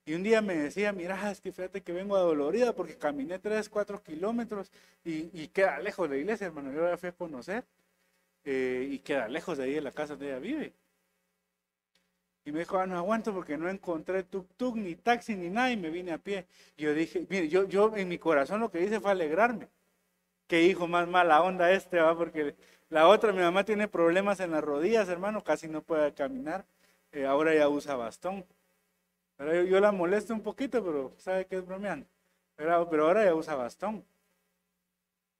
[0.04, 3.68] Y un día me decía, mira, es que fíjate que vengo adolorida porque caminé 3,
[3.68, 4.70] 4 kilómetros
[5.04, 6.72] y, queda lejos de la iglesia, hermano.
[6.72, 7.64] Yo la fui a conocer
[8.44, 10.72] eh, y queda lejos de ahí de la casa donde ella vive.
[12.44, 15.76] Y me dijo, ah, no aguanto porque no encontré tuk-tuk, ni taxi, ni nada, y
[15.76, 16.46] me vine a pie.
[16.76, 19.68] Yo dije, mire, yo, yo en mi corazón lo que hice fue alegrarme.
[20.48, 22.56] Qué hijo más mala onda este, va, porque
[22.90, 26.66] la otra, mi mamá tiene problemas en las rodillas, hermano, casi no puede caminar.
[27.12, 28.44] Eh, ahora ya usa bastón.
[29.36, 32.06] Pero yo, la molesto un poquito, pero sabe que es bromeando.
[32.56, 34.04] Pero, pero ahora ya usa bastón.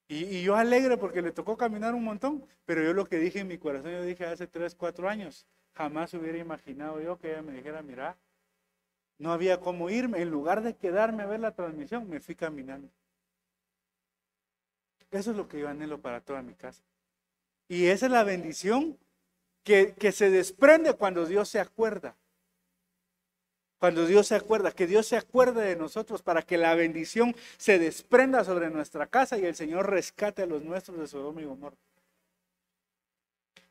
[0.09, 3.41] Y, y, yo alegre porque le tocó caminar un montón, pero yo lo que dije
[3.41, 7.43] en mi corazón, yo dije hace 3, 4 años, Jamás hubiera imaginado yo que ella
[7.43, 8.17] me dijera, mira,
[9.19, 10.21] no había cómo irme.
[10.21, 12.89] En lugar de quedarme a ver la transmisión, me fui caminando.
[15.11, 16.83] Eso es lo que yo anhelo para toda mi casa.
[17.69, 18.99] Y esa es la bendición
[19.63, 22.17] que, que se desprende cuando Dios se acuerda.
[23.79, 27.79] Cuando Dios se acuerda, que Dios se acuerde de nosotros para que la bendición se
[27.79, 31.77] desprenda sobre nuestra casa y el Señor rescate a los nuestros de Sodoma y Gomorra.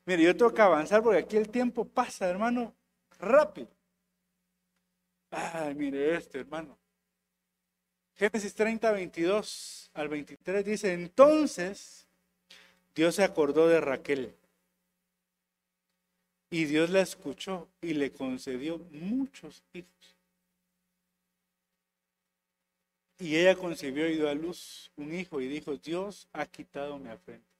[0.04, 2.74] Mire, yo tengo que avanzar porque aquí el tiempo pasa, hermano,
[3.18, 3.68] rápido.
[5.30, 6.76] Ay, mire este, hermano.
[8.16, 12.06] Génesis 30, 22 al 23 dice, entonces
[12.94, 14.34] Dios se acordó de Raquel.
[16.50, 20.16] Y Dios la escuchó y le concedió muchos hijos.
[23.18, 27.08] Y ella concibió y dio a luz un hijo y dijo, Dios ha quitado mi
[27.08, 27.51] afrenta.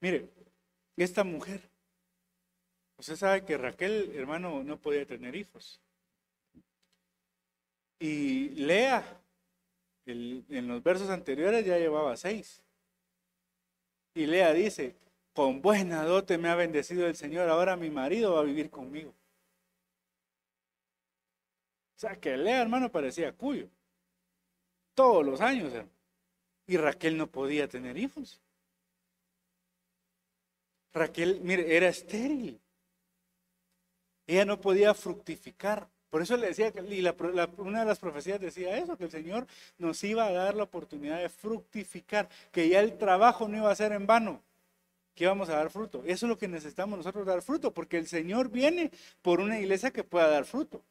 [0.00, 0.28] Mire,
[0.96, 1.60] esta mujer,
[2.98, 5.80] usted sabe que Raquel, hermano, no podía tener hijos.
[7.98, 9.04] Y Lea,
[10.06, 12.62] en los versos anteriores ya llevaba seis.
[14.14, 14.96] Y Lea dice,
[15.32, 19.10] con buena dote me ha bendecido el Señor, ahora mi marido va a vivir conmigo.
[21.96, 23.68] O sea, que Lea, hermano, parecía cuyo.
[24.94, 25.90] Todos los años, hermano.
[26.66, 28.40] Y Raquel no podía tener hijos.
[30.98, 32.60] Raquel, mire, era estéril.
[34.26, 35.88] Ella no podía fructificar.
[36.10, 37.06] Por eso le decía, y
[37.58, 41.18] una de las profecías decía eso, que el Señor nos iba a dar la oportunidad
[41.18, 44.42] de fructificar, que ya el trabajo no iba a ser en vano,
[45.14, 46.02] que íbamos a dar fruto.
[46.06, 49.90] Eso es lo que necesitamos nosotros dar fruto, porque el Señor viene por una iglesia
[49.90, 50.82] que pueda dar fruto.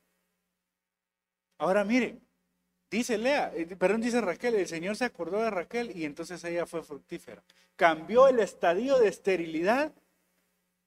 [1.57, 2.19] Ahora mire,
[2.89, 6.65] Dice Lea, eh, perdón, dice Raquel, el Señor se acordó de Raquel y entonces ella
[6.65, 7.43] fue fructífera.
[7.76, 9.93] Cambió el estadio de esterilidad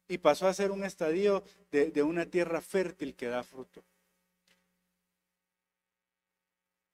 [0.08, 3.84] y pasó a ser un estadio de, una tierra fértil que da fruto.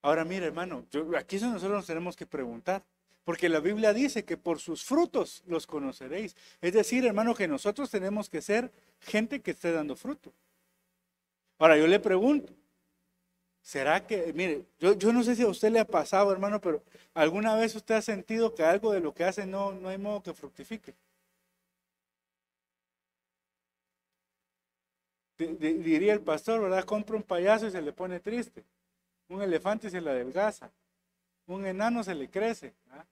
[0.01, 0.85] Ahora mire, hermano,
[1.17, 2.83] aquí eso nosotros nos tenemos que preguntar,
[3.23, 6.35] porque la Biblia dice que por sus frutos los conoceréis.
[6.61, 10.31] Es decir, hermano, que nosotros tenemos que ser gente que esté dando fruto.
[11.57, 12.53] Ahora yo le pregunto,
[13.67, 16.81] ¿Será que, mire, yo, yo, no sé si a usted le ha pasado, hermano, pero
[17.13, 20.23] alguna vez usted ha sentido que algo de lo que hace no, no hay modo
[20.23, 20.95] que fructifique?
[25.37, 26.85] diría el pastor, ¿verdad?
[26.85, 28.63] Compra un payaso y se le pone triste.
[29.27, 30.71] Un elefante se le adelgaza.
[31.47, 32.73] Un enano se le crece.
[32.91, 33.05] ¿ah?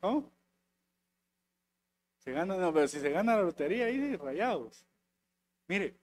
[0.00, 0.30] ¿Cómo?
[2.18, 4.84] Se gana, no, pero si se gana la lotería, ahí rayados.
[5.66, 5.96] Mire,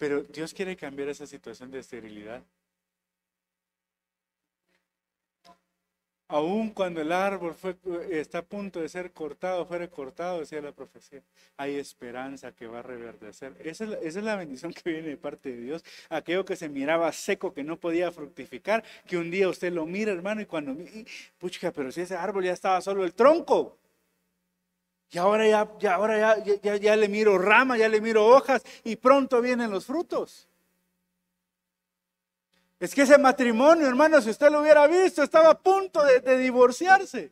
[0.00, 2.42] pero Dios quiere cambiar esa situación de esterilidad.
[6.26, 7.54] Aún cuando el árbol
[8.10, 11.22] está a punto de ser cortado, fuera cortado, decía la profecía,
[11.58, 13.54] hay esperanza que va a reverdecer.
[13.62, 15.84] Esa es, la, bendición que viene de parte de Dios.
[16.08, 20.12] Aquello que se miraba seco, que no podía fructificar, que un día usted lo mira,
[20.12, 20.74] hermano, y cuando,
[21.36, 23.76] pucha, pero si ese árbol ya estaba solo el tronco.
[25.12, 28.62] Y ahora ya, ya, ahora ya, ya, ya le miro rama, ya le miro hojas,
[28.84, 30.48] y pronto vienen los frutos.
[32.80, 37.30] Es que ese matrimonio, hermano, si usted lo hubiera visto, estaba a punto de, divorciarse.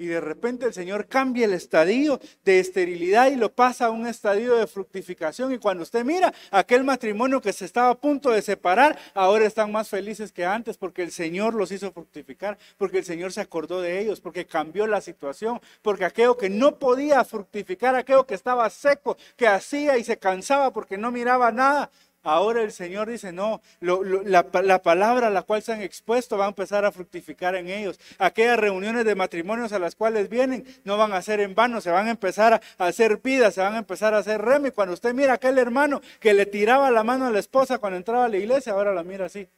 [0.00, 4.06] Y de repente el Señor cambia el estadio de esterilidad y lo pasa a un
[4.06, 5.52] estadio de fructificación.
[5.52, 9.72] Y cuando usted mira aquel matrimonio que se estaba a punto de separar, ahora están
[9.72, 13.80] más felices que antes porque el Señor los hizo fructificar, porque el Señor se acordó
[13.80, 18.70] de ellos, porque cambió la situación, porque aquello que no podía fructificar, aquello que estaba
[18.70, 21.90] seco, que hacía y se cansaba porque no miraba nada,
[22.24, 24.42] Ahora el Señor dice, no, la,
[24.82, 27.98] palabra a la cual se han expuesto va a empezar a fructificar en ellos.
[28.18, 31.90] Aquellas reuniones de matrimonios a las cuales vienen no van a ser en vano, se
[31.90, 34.72] van a empezar a, hacer vida, se van a empezar a hacer remi.
[34.72, 37.96] Cuando usted mira a aquel hermano que le tiraba la mano a la esposa cuando
[37.96, 39.48] entraba a la iglesia, ahora la mira así,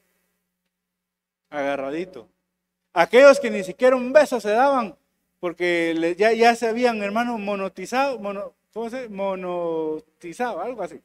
[1.48, 2.28] agarradito.
[2.92, 4.96] Aquellos que ni siquiera un beso se daban,
[5.40, 11.00] porque ya, ya se habían, hermano, monotizado, mono, ¿cómo se Monotizado, algo así.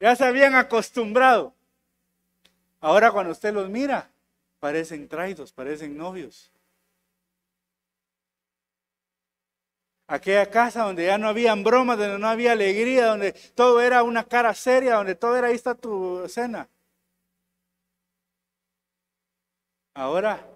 [0.00, 1.54] Ya se habían acostumbrado.
[2.80, 4.10] Ahora cuando usted los mira,
[4.60, 6.52] parecen traidos, parecen novios.
[10.08, 14.24] Aquella casa donde ya no habían bromas, donde no había alegría, donde todo era una
[14.24, 16.68] cara seria, donde todo era ahí está tu cena.
[19.94, 20.55] Ahora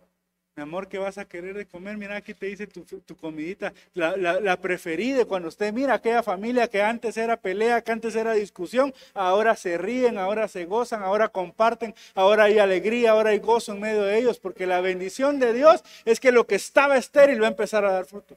[0.61, 1.97] mi amor, ¿qué vas a querer de comer?
[1.97, 5.25] Mira, aquí te dice tu, comidita, la, la, preferida.
[5.25, 9.79] Cuando usted mira aquella familia que antes era pelea, que antes era discusión, ahora se
[9.79, 14.19] ríen, ahora se gozan, ahora comparten, ahora hay alegría, ahora hay gozo en medio de
[14.19, 17.87] ellos, porque la bendición de Dios es que lo que estaba estéril va a empezar
[17.87, 18.37] a dar fruto.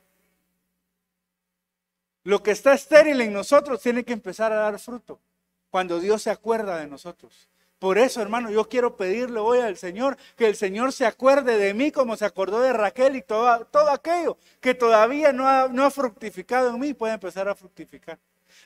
[2.23, 5.19] Lo que está estéril en nosotros tiene que empezar a dar fruto
[5.69, 7.49] cuando Dios se acuerda de nosotros.
[7.83, 11.73] Por eso, hermano, yo quiero pedirle hoy al Señor que el Señor se acuerde de
[11.73, 15.83] mí como se acordó de Raquel y todo, todo aquello que todavía no ha, no
[15.83, 18.17] ha fructificado en mí puede empezar a fructificar.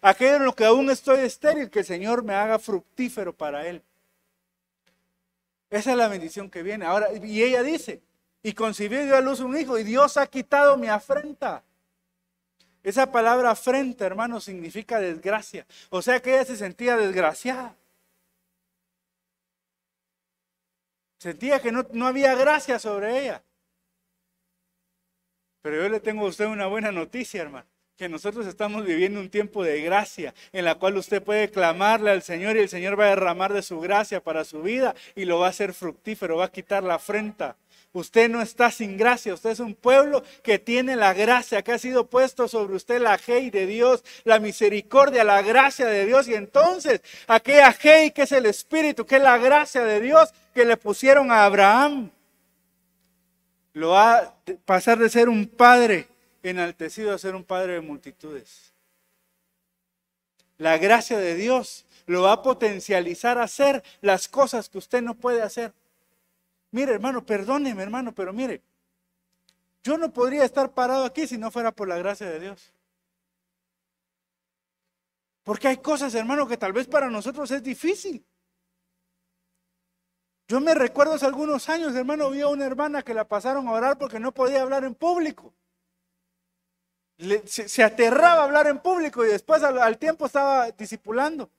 [0.04, 3.82] Aquello en lo que aún estoy estéril, que el Señor me haga fructífero para Él.
[5.72, 6.86] Esa es la bendición que viene.
[6.86, 8.04] Ahora, y ella dice,
[8.44, 11.64] y concibió y dio a luz un hijo, y Dios ha quitado mi afrenta.
[12.84, 15.66] Esa palabra afrenta, hermano, significa desgracia.
[15.90, 17.76] O sea que ella se sentía desgraciada.
[21.18, 23.44] Sentía que no, había gracia sobre ella.
[25.62, 29.30] Pero yo le tengo a usted una buena noticia, hermano que nosotros estamos viviendo un
[29.30, 33.06] tiempo de gracia en la cual usted puede clamarle al Señor y el Señor va
[33.06, 36.46] a derramar de su gracia para su vida y lo va a hacer fructífero, va
[36.46, 37.58] a quitar la afrenta.
[37.98, 41.80] Usted no está sin gracia, usted es un pueblo que tiene la gracia, que ha
[41.80, 46.28] sido puesto sobre usted la ley de Dios, la misericordia, la gracia de Dios.
[46.28, 50.64] Y entonces, aquella ley que es el Espíritu, que es la gracia de Dios que
[50.64, 52.12] le pusieron a Abraham,
[53.74, 56.08] lo va a pasar de ser un padre
[56.44, 58.74] enaltecido a ser un padre de multitudes.
[60.60, 65.16] La gracia de Dios lo va a potencializar a hacer las cosas que usted no
[65.16, 65.74] puede hacer.
[66.72, 68.62] Mire, hermano, perdóneme, hermano, pero mire,
[69.84, 72.74] yo no podría estar parado aquí si no fuera por la gracia de Dios.
[75.44, 78.26] Porque hay cosas, hermano, que tal vez para nosotros es difícil.
[80.50, 83.72] Yo me recuerdo hace algunos años, hermano, vi a una hermana que la pasaron a
[83.72, 85.54] orar porque no podía hablar en público.
[87.46, 91.50] se, aterraba a hablar en público y después al, tiempo estaba discipulando.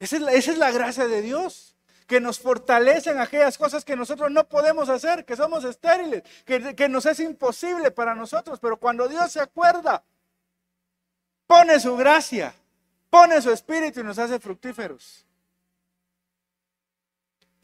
[0.00, 1.75] Esa es, la, gracia de Dios,
[2.06, 6.74] que nos fortalece en aquellas cosas que nosotros no podemos hacer, que somos estériles, que,
[6.74, 10.04] que nos es imposible para nosotros, pero cuando Dios se acuerda,
[11.46, 12.54] pone su gracia,
[13.10, 15.26] pone su espíritu y nos hace fructíferos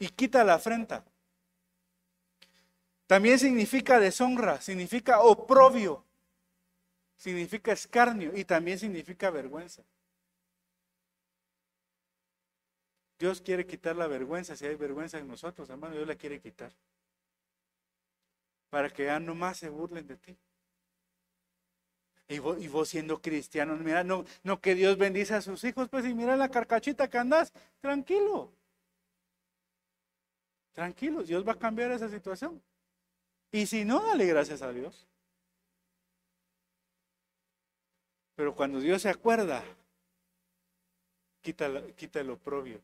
[0.03, 1.03] y quita la afrenta.
[3.07, 6.03] También significa deshonra, significa oprobio,
[7.15, 9.83] significa escarnio y también significa vergüenza.
[13.23, 16.73] Dios quiere quitar la vergüenza, si hay vergüenza en nosotros, hermano, Dios la quiere quitar.
[18.69, 20.37] Para que ya no más se burlen de ti.
[22.27, 26.13] Y vos, siendo cristiano, mira, no, no que Dios bendice a sus hijos, pues y
[26.13, 28.51] mira la carcachita que andas, tranquilo.
[30.73, 32.61] Tranquilos, Dios va a cambiar esa situación.
[33.53, 35.07] Y si no, dale gracias a Dios.
[38.35, 39.63] Pero cuando Dios se acuerda,
[41.41, 42.81] quita, quita el oprobio.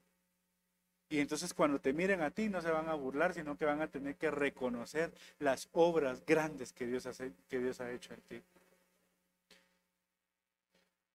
[1.09, 3.81] Y entonces cuando te miren a ti no se van a burlar, sino que van
[3.81, 8.21] a tener que reconocer las obras grandes que Dios, hace, que Dios ha hecho en
[8.21, 8.41] ti.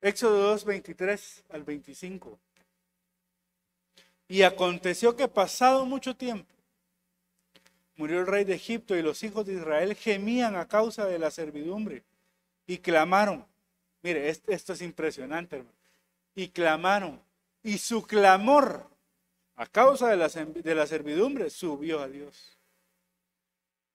[0.01, 2.39] Éxodo 2, 23 al 25.
[4.27, 6.53] Y aconteció que pasado mucho tiempo,
[7.97, 11.31] murió el rey de Egipto y los hijos de Israel gemían a causa de la
[11.31, 12.03] servidumbre
[12.67, 13.47] y clamaron.
[14.03, 15.77] Mire, esto es impresionante, hermano.
[16.35, 17.21] Y clamaron.
[17.63, 18.91] Y su clamor
[19.57, 20.17] a causa de
[20.75, 22.59] la, servidumbre subió a Dios.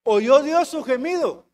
[0.03, 1.45] Oyó Dios su gemido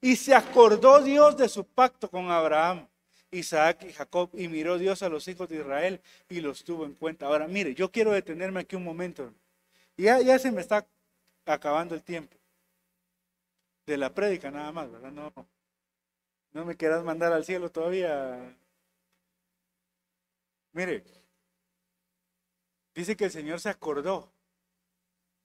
[0.00, 2.88] y se acordó Dios de su pacto con Abraham.
[3.30, 6.94] Isaac y Jacob y miró Dios a los hijos de Israel y los tuvo en
[6.94, 7.26] cuenta.
[7.26, 9.34] Ahora, mire, yo quiero detenerme aquí un momento.
[9.96, 10.86] Ya, ya se me está
[11.44, 12.36] acabando el tiempo
[13.86, 15.10] de la prédica nada más, ¿verdad?
[15.10, 15.32] No,
[16.52, 18.56] no me quieras mandar al cielo todavía.
[20.72, 21.04] Mire,
[22.94, 24.30] dice que el Señor se acordó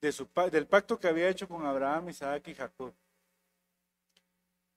[0.02, 2.94] de su, del pacto que había hecho con Abraham, Isaac y Jacob.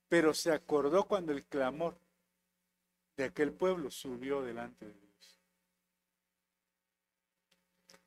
[0.09, 1.97] Pero se acordó cuando el clamor
[3.17, 5.03] de aquel pueblo subió delante de Dios.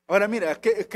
[0.08, 0.86] Ahora mira, ¿qué,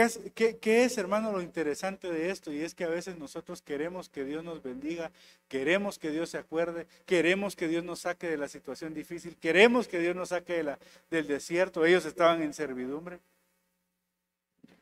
[0.61, 2.53] qué, es, hermano, lo interesante de esto?
[2.53, 5.11] Y es que a veces nosotros queremos que Dios nos bendiga,
[5.49, 9.89] queremos que Dios se acuerde, queremos que Dios nos saque de la situación difícil, queremos
[9.89, 10.79] que Dios nos saque de la,
[11.11, 11.85] del desierto.
[11.85, 13.19] Ellos estaban en servidumbre,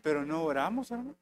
[0.02, 1.16] pero no oramos, hermano.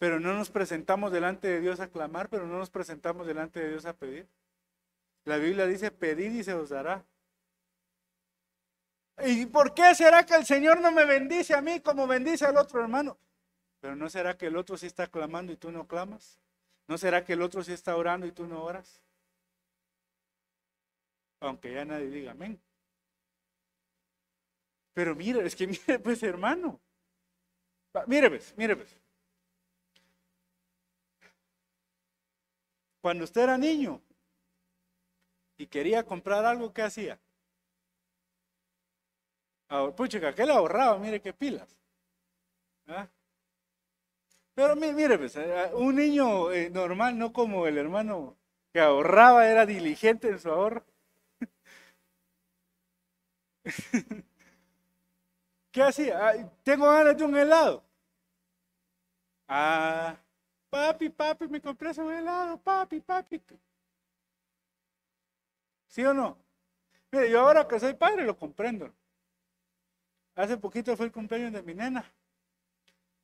[0.00, 3.68] pero no nos presentamos delante de Dios a clamar, pero no nos presentamos delante de
[3.68, 4.26] Dios a pedir.
[5.26, 7.04] La Biblia dice, pedid y se os dará.
[9.26, 12.56] ¿Y por qué será que el Señor no me bendice a mí como bendice al
[12.56, 13.18] otro hermano?
[13.82, 16.40] Pero ¿no será que el otro sí está clamando y tú no clamas?
[16.88, 19.02] ¿No será que el otro sí está orando y tú no oras?
[21.40, 22.58] Aunque ya nadie diga amén.
[25.00, 26.78] Pero mire, es que mire pues hermano.
[28.06, 28.94] Mire pues, mire pues.
[33.00, 34.02] Cuando usted era niño
[35.56, 37.18] y quería comprar algo, ¿qué hacía?
[39.96, 41.74] Pucha, que le ahorraba, mire qué pilas.
[42.86, 43.08] ¿Ah?
[44.54, 48.36] Pero mire, pues, eh, un niño eh, normal, no como el hermano
[48.70, 50.84] que ahorraba, era diligente en su ahorro.
[55.72, 56.50] ¿Qué hacía?
[56.64, 57.84] tengo ganas de un helado.
[59.48, 60.16] Ah,
[60.70, 63.42] Papi, papi, me compré ese helado, papi, papi.
[65.88, 66.38] ¿Sí o no?
[67.10, 68.92] Mire, yo ahora que soy padre lo comprendo.
[70.36, 72.04] Hace poquito fue el cumpleaños de mi nena.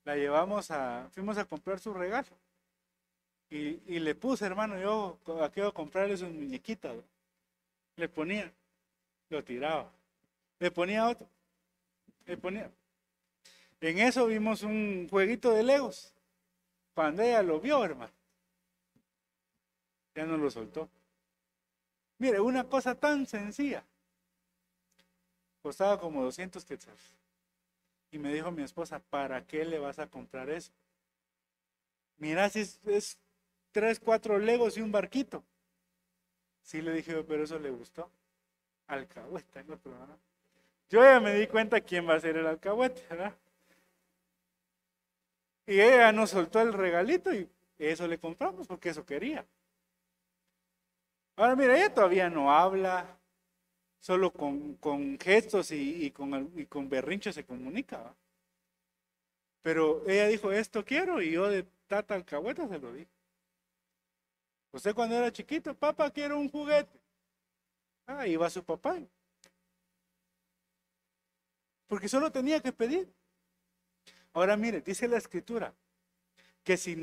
[0.04, 2.28] La llevamos a, fuimos a comprar su regalo.
[3.48, 6.96] Y, y le puse, hermano, yo aquí a comprarle sus muñequitas.
[7.96, 8.52] Le ponía,
[9.30, 9.92] lo tiraba.
[10.59, 11.28] Le ponía otro.
[12.26, 12.70] Le ponía.
[13.80, 16.12] En eso vimos un jueguito de legos.
[16.94, 18.12] Cuando ella lo vio, hermano,
[20.14, 20.88] ya no lo soltó.
[22.18, 23.84] Mire, una cosa tan sencilla.
[25.62, 27.14] Costaba como 200 quetzales.
[28.10, 30.72] Y me dijo mi esposa, ¿para qué le vas a comprar eso?
[32.18, 33.18] Mira, si es,
[33.72, 35.44] tres, cuatro legos y un barquito.
[36.62, 38.10] Sí le dije, pero eso le gustó.
[38.86, 39.78] Alcahueta, no,
[40.88, 43.35] Yo ya me di cuenta quién va a ser el alcahuete, ¿verdad?
[45.66, 49.44] Y ella nos soltó el regalito y eso le compramos porque eso quería.
[51.37, 53.18] Ahora mira, ella todavía no habla,
[54.01, 58.14] solo con, gestos y, con, y se comunica.
[59.62, 63.07] Pero ella dijo, esto quiero, y yo de tata alcahueta se lo di.
[64.72, 66.98] Usted cuando era chiquito, papá, quiero un juguete.
[68.06, 68.98] Ah, iba su papá.
[71.87, 73.12] Porque solo tenía que pedir.
[74.32, 75.74] Ahora mire, dice la escritura
[76.62, 76.96] que si,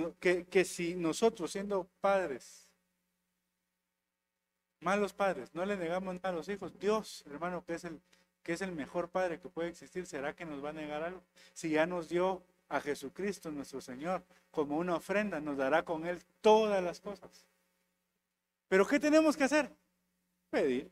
[0.66, 2.70] si nosotros siendo padres,
[4.82, 8.02] malos padres, no le negamos nada a los hijos, Dios, hermano, que es el,
[8.44, 11.24] que es el mejor padre que puede existir, ¿será que nos va a negar algo?
[11.54, 16.22] Si ya nos dio a Jesucristo nuestro Señor como una ofrenda, nos dará con Él
[16.42, 17.46] todas las cosas.
[18.68, 19.72] Pero ¿qué tenemos que hacer?
[20.50, 20.92] Pedir.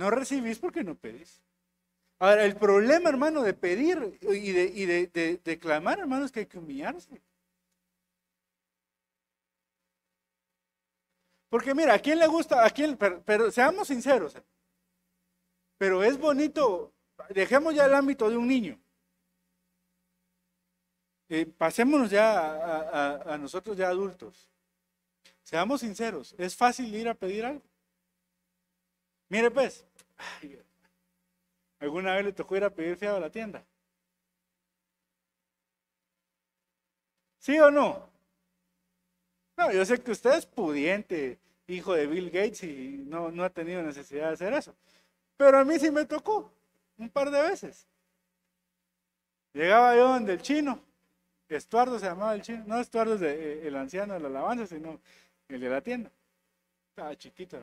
[0.00, 1.42] No recibís porque no pedís.
[2.20, 4.52] Ahora, el problema, hermano, de pedir y
[4.86, 7.20] de, clamar, hermano, es que hay que humillarse.
[11.50, 12.64] Porque mira, ¿a quién le gusta?
[12.64, 12.96] ¿A quién?
[12.96, 14.34] Pero, seamos sinceros.
[15.76, 16.94] Pero es bonito
[17.28, 18.80] dejemos ya el ámbito de un niño.
[21.28, 24.48] Eh, pasémonos ya a, nosotros ya adultos.
[25.42, 27.69] Seamos sinceros, ¿es fácil ir a pedir algo?
[29.30, 29.86] Mire pues,
[31.78, 33.64] ¿alguna vez le tocó ir a pedir fiado a la tienda?
[37.38, 38.10] ¿Sí o no?
[39.56, 43.50] No, yo sé que usted es pudiente, hijo de Bill Gates, y no, no ha
[43.50, 44.74] tenido necesidad de hacer eso.
[45.36, 46.52] Pero a mí sí me tocó
[46.98, 47.86] un par de veces.
[49.52, 50.82] Llegaba yo donde el chino,
[51.48, 55.00] Estuardo se llamaba el chino, no Estuardo es eh, el anciano de la alabanza, sino
[55.48, 56.10] el de la tienda.
[56.90, 57.58] Estaba chiquito.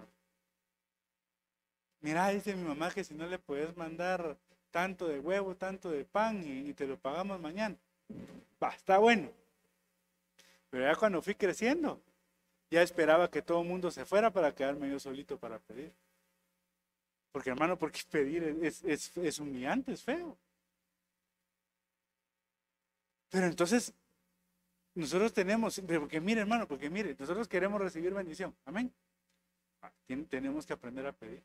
[2.01, 4.37] Mira, dice mi mamá que si no le puedes mandar
[4.71, 7.75] tanto de huevo, tanto de pan y, te lo pagamos mañana.
[8.61, 9.31] Va, está bueno.
[10.69, 12.01] Pero ya cuando fui creciendo,
[12.69, 15.91] ya esperaba que todo el mundo se fuera para quedarme yo solito para pedir.
[17.31, 20.37] Porque hermano, porque pedir es, es, humillante, es feo.
[23.29, 23.93] Pero entonces,
[24.95, 28.55] nosotros tenemos, porque mire hermano, porque mire, nosotros queremos recibir bendición.
[28.65, 28.91] Amén.
[30.29, 31.41] Tenemos que aprender a pedir.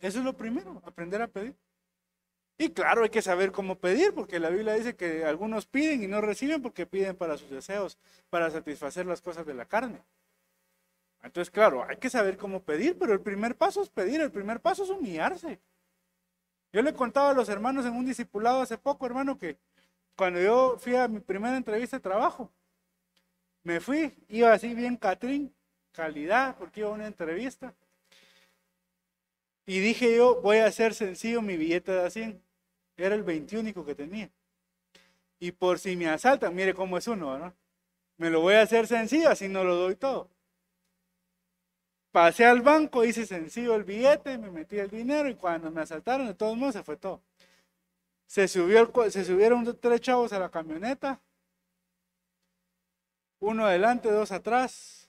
[0.00, 1.54] Eso es lo primero, aprender a pedir.
[2.58, 6.06] Y claro, hay que saber cómo pedir, porque la Biblia dice que algunos piden y
[6.06, 7.98] no reciben porque piden para sus deseos,
[8.28, 10.02] para satisfacer las cosas de la carne.
[11.22, 14.60] Entonces, claro, hay que saber cómo pedir, pero el primer paso es pedir, el primer
[14.60, 15.60] paso es humillarse.
[16.72, 19.58] Yo le contaba a los hermanos en un discipulado hace poco, hermano, que
[20.16, 22.50] cuando yo fui a mi primera entrevista de trabajo,
[23.62, 25.54] me fui, iba así bien Catrín,
[25.92, 27.74] calidad, porque iba a una entrevista.
[29.70, 32.42] Y dije yo, voy a hacer sencillo mi billete de 100.
[32.96, 34.28] Era el 21 que tenía.
[35.38, 37.54] Y por si me asaltan, mire cómo es uno, ¿no?
[38.16, 40.28] Me lo voy a hacer sencillo, así no lo doy todo.
[42.10, 46.26] Pasé al banco, hice sencillo el billete, me metí el dinero y cuando me asaltaron,
[46.26, 47.22] de todos modos se fue todo.
[48.26, 51.20] Se, subió se subieron tres chavos a la camioneta,
[53.38, 54.99] uno adelante, dos atrás,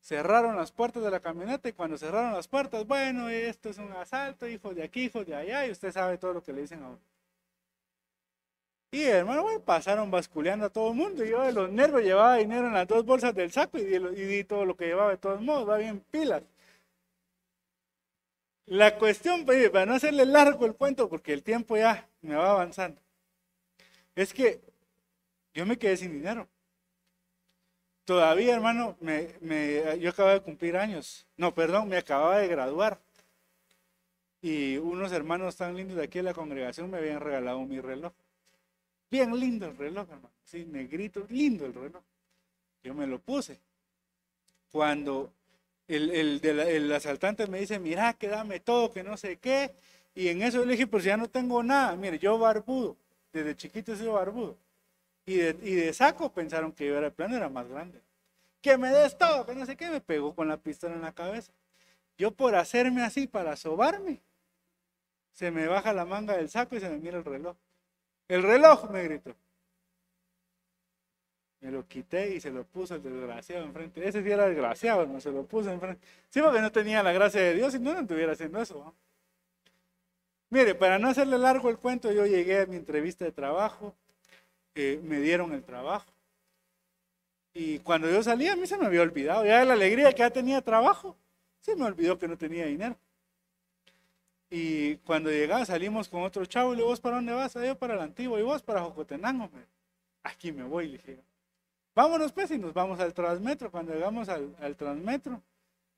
[0.00, 3.92] cerraron las puertas de la camioneta y cuando cerraron las puertas, bueno, esto es un
[3.92, 6.82] asalto, hijo de aquí, hijo de allá, y usted sabe todo lo que le dicen
[6.82, 7.00] a uno.
[8.90, 11.24] Y hermano, bueno, pasaron basculeando a todo el mundo.
[11.24, 14.44] Y yo de los nervios llevaba dinero en las dos bolsas del saco y di,
[14.44, 16.42] todo lo que llevaba de todos modos, va bien pilas.
[18.66, 22.50] La cuestión, pues, para no hacerle largo el cuento, porque el tiempo ya me va
[22.50, 23.00] avanzando,
[24.14, 24.60] es que
[25.54, 26.48] yo me quedé sin dinero.
[28.08, 31.26] Todavía, hermano, me, me, yo acababa de cumplir años.
[31.36, 32.98] No, perdón, me acababa de graduar.
[34.40, 38.14] Y unos hermanos tan lindos de aquí de la congregación me habían regalado mi reloj.
[39.10, 40.30] Bien lindo el reloj, hermano.
[40.42, 42.02] Sí, negrito, lindo el reloj.
[42.82, 43.60] Yo me lo puse.
[44.72, 45.30] Cuando
[45.86, 49.74] el, el, asaltante me dice, mira, que dame todo, que no sé qué.
[50.14, 51.94] Y en eso yo le dije, pues ya no tengo nada.
[51.94, 52.96] Mire, yo barbudo.
[53.34, 54.56] Desde chiquito he sido barbudo.
[55.28, 58.00] Y de, y de saco pensaron que yo era el plano, era más grande.
[58.62, 59.90] Que me des todo, que no sé qué.
[59.90, 61.52] Me pegó con la pistola en la cabeza.
[62.16, 64.22] Yo por hacerme así, para sobarme,
[65.34, 67.56] se me baja la manga del saco y se me mira el reloj.
[68.26, 69.36] El reloj, me gritó.
[71.60, 74.08] Me lo quité y se lo puso el desgraciado enfrente.
[74.08, 76.00] Ese sí era desgraciado, no se lo puso enfrente.
[76.30, 78.94] Sí, porque no tenía la gracia de Dios y no, estuviera haciendo eso.
[80.48, 83.94] Mire, para no hacerle largo el cuento, yo llegué a mi entrevista de trabajo,
[85.02, 86.10] me dieron el trabajo.
[87.52, 90.30] Y cuando yo salí, a mí se me había olvidado, ya la alegría que ya
[90.30, 91.16] tenía trabajo,
[91.60, 92.96] se me olvidó que no tenía dinero.
[94.50, 97.54] Y cuando llegamos salimos con otro chavo y le vos para dónde vas?
[97.56, 99.50] Ah, yo para el antiguo y vos para Jocotenango.
[100.22, 101.20] Aquí me voy, le dije.
[101.94, 103.70] Vámonos pues y nos vamos al Transmetro.
[103.70, 105.42] Cuando llegamos al, Transmetro,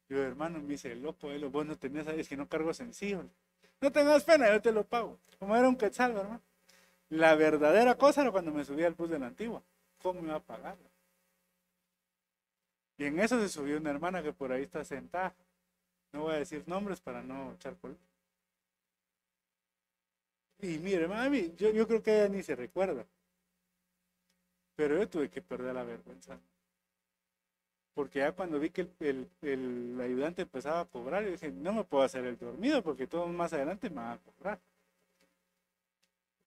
[0.09, 3.25] yo hermano me dice, loco, eh, vos no tenés ahí, es que no cargo sencillo.
[3.81, 5.19] No tengas pena, yo te lo pago.
[5.39, 6.41] Como era un quetzal, hermano.
[7.11, 9.63] La verdadera cosa era cuando me subí al bus de la antigua.
[10.03, 10.77] ¿Cómo iba a pagar?
[12.97, 15.35] Y en eso se subió una hermana que por ahí está sentada.
[16.13, 17.97] No voy a decir nombres para no echar polvo.
[20.61, 23.07] Y mire, mami, yo, yo creo que ella ni se recuerda.
[24.77, 26.39] Pero yo tuve que perder la vergüenza.
[27.95, 32.05] Porque ya cuando vi que el, ayudante empezaba a cobrar, yo dije, no me puedo
[32.05, 34.61] hacer el dormido porque todos más adelante me van a cobrar.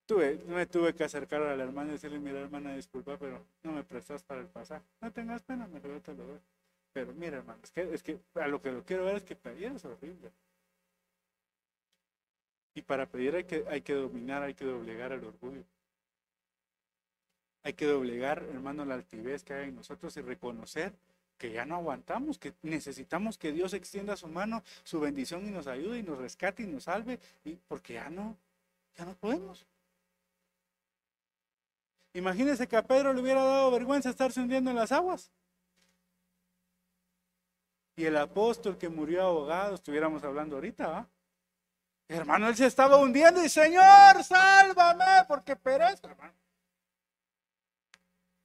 [0.06, 3.72] Tuve, me tuve que acercar a la hermana y decirle, mira hermana, disculpa, pero no
[3.72, 4.84] me prestas para el pasaje.
[5.02, 6.40] No tengas pena, me lo te lo doy.
[6.92, 9.36] Pero mira hermano, es que, es que a lo que lo quiero ver es que
[9.36, 10.32] pedir es horrible.
[12.76, 15.64] Y para pedir hay que, hay que dominar, hay que doblegar el orgullo.
[17.64, 20.94] Hay que doblegar, hermano, la altivez que hay en nosotros y reconocer
[21.34, 25.68] porque ya no aguantamos, que necesitamos que Dios extienda su mano, su bendición y nos
[25.68, 28.38] ayude y nos rescate y nos salve, y porque ya no,
[28.96, 29.66] ya no podemos.
[32.14, 35.32] Imagínense que a Pedro le hubiera dado vergüenza estarse hundiendo en las aguas.
[37.96, 41.10] Y el apóstol que murió ahogado, estuviéramos hablando ahorita, ¿va?
[42.08, 46.34] Hermano, él se estaba hundiendo y Señor, sálvame, porque perezco, hermano.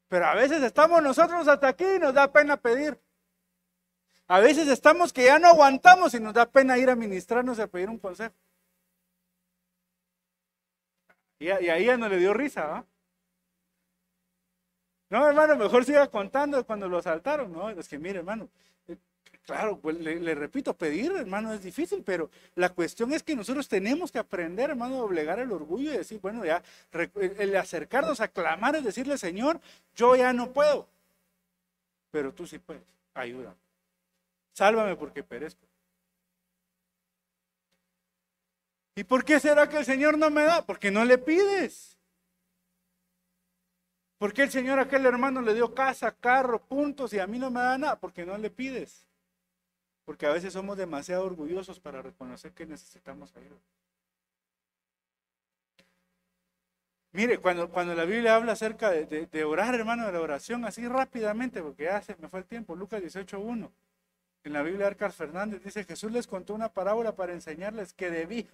[0.08, 2.98] Pero a veces estamos nosotros hasta aquí y nos da pena pedir.
[4.26, 7.62] A veces estamos que ya no aguantamos y nos da pena ir a ministrarnos y
[7.62, 8.34] a pedir un consejo.
[11.38, 12.86] Y, ahí ya no le dio risa, ¿va?
[15.10, 17.70] No, hermano, mejor siga contando cuando lo saltaron, ¿no?
[17.70, 18.48] Es que mire, hermano,
[19.48, 24.12] Claro, pues le, repito, pedir, hermano, es difícil, pero la cuestión es que nosotros tenemos
[24.12, 26.62] que aprender, hermano, a doblegar el orgullo y decir, bueno, ya,
[27.16, 29.58] el acercarnos a clamar es decirle, Señor,
[29.96, 30.86] yo ya no puedo,
[32.10, 32.82] pero tú sí puedes,
[33.14, 33.56] ayúdame.
[34.52, 35.62] Sálvame porque perezco.
[38.96, 40.60] ¿Y por qué será que el Señor no me da?
[40.66, 41.97] Porque no le pides.
[44.18, 47.38] ¿Por qué el Señor a aquel hermano le dio casa, carro, puntos y a mí
[47.38, 48.00] no me da nada?
[48.00, 49.06] Porque no le pides.
[50.04, 53.60] Porque a veces somos demasiado orgullosos para reconocer que necesitamos ayuda.
[57.12, 61.62] Mire, cuando, cuando la Biblia habla acerca de, orar, hermano, de la oración, así rápidamente,
[61.62, 63.70] porque ya me fue el tiempo, Lucas 18.1,
[64.44, 68.48] en la Biblia Arcas Fernández dice, Jesús les contó una parábola para enseñarles que debían,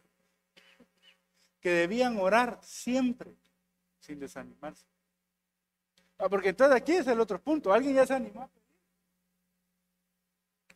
[1.60, 3.34] que debían orar siempre,
[3.98, 4.93] sin desanimarse.
[6.18, 8.50] Ah, porque entonces aquí es el otro punto, alguien ya se animó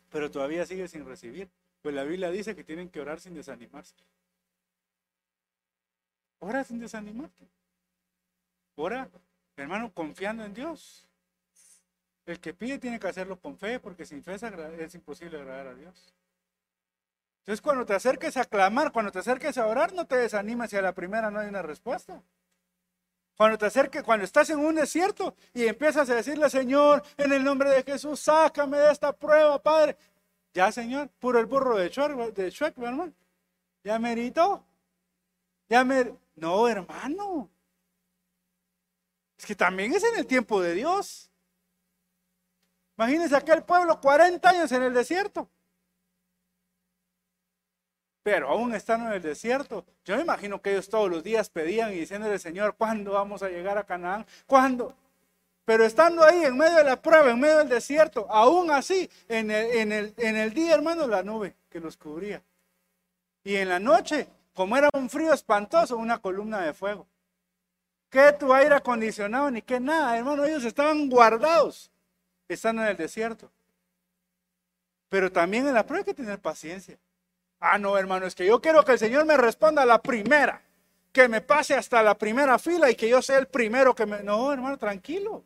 [0.09, 1.49] pero todavía sigue sin recibir.
[1.81, 3.95] Pues la Biblia dice que tienen que orar sin desanimarse.
[6.39, 7.47] Ora sin desanimarte.
[8.75, 9.09] Ora,
[9.55, 11.05] hermano, confiando en Dios.
[12.25, 15.75] El que pide tiene que hacerlo con fe, porque sin fe es imposible agradar a
[15.75, 16.13] Dios.
[17.39, 20.77] Entonces, cuando te acerques a clamar, cuando te acerques a orar, no te desanimes si
[20.77, 22.21] a la primera no hay una respuesta.
[23.39, 27.41] Cuando te acerques, cuando estás en un desierto y empiezas a decirle, Señor, en el
[27.41, 29.97] nombre de Jesús, sácame de esta prueba, Padre.
[30.53, 33.13] Ya, Señor, puro el burro de Chuck, de hermano.
[33.81, 34.65] Ya merito.
[35.69, 36.17] Ya me...
[36.35, 37.49] No, hermano.
[39.37, 41.31] Es que también es en el tiempo de Dios.
[42.97, 45.49] Imagínense aquel pueblo 40 años en el desierto
[48.23, 49.85] pero aún estando en el desierto.
[50.05, 53.49] Yo me imagino que ellos todos los días pedían y diciéndole, Señor, ¿cuándo vamos a
[53.49, 54.25] llegar a Canaán?
[54.45, 54.95] ¿Cuándo?
[55.65, 59.51] Pero estando ahí en medio de la prueba, en medio del desierto, aún así, en
[59.51, 62.41] el, día, hermano, la nube que los cubría.
[63.43, 67.05] Y en la noche, como era un frío espantoso, una columna de fuego.
[68.09, 70.43] ¿Qué tu aire acondicionado ni qué nada, hermano?
[70.43, 71.91] Ellos estaban guardados,
[72.47, 73.51] estando en el desierto.
[75.07, 76.97] Pero también en la prueba hay que tener paciencia.
[77.59, 80.61] Ah, no, hermano, es que yo quiero que el Señor me responda la primera,
[81.11, 84.23] que me pase hasta la primera fila y que yo sea el primero que me...
[84.23, 85.43] No, hermano, tranquilo.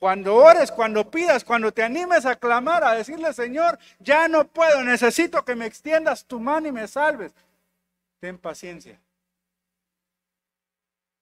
[0.00, 4.82] Cuando ores, cuando pidas, cuando te animes a clamar, a decirle, Señor, ya no puedo,
[4.82, 7.34] necesito que me extiendas tu mano y me salves.
[8.18, 8.98] Ten paciencia.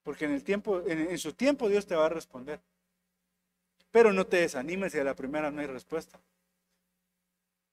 [0.04, 2.60] Porque en el tiempo, en, su tiempo Dios te va a responder.
[3.90, 6.20] Pero no te desanimes si a la primera no hay respuesta.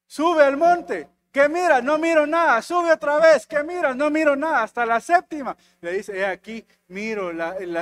[0.07, 1.83] Sube al monte, ¿Qué miras?
[1.83, 2.61] No miro nada.
[2.61, 3.45] Sube otra vez.
[3.45, 3.93] ¿Qué miras?
[3.93, 4.63] No miro nada.
[4.63, 5.57] Hasta la séptima.
[5.81, 7.29] Le dice, aquí miro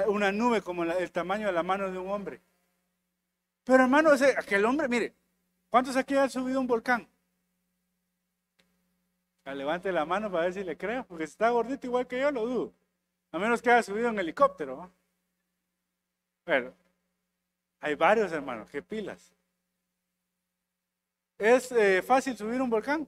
[0.08, 2.41] una nube como el tamaño de la mano de un hombre.
[3.64, 5.14] Pero hermano, aquel hombre, mire,
[5.70, 7.08] ¿cuántos aquí han subido un volcán?
[9.45, 12.20] Ah, levante la mano para ver si le creo, porque si está gordito igual que
[12.20, 12.74] yo, lo dudo.
[13.32, 14.91] A menos que haya subido en helicóptero.
[16.43, 16.74] Pero
[17.82, 19.32] hay varios hermanos, qué pilas.
[21.38, 23.08] ¿Es eh, fácil subir un volcán?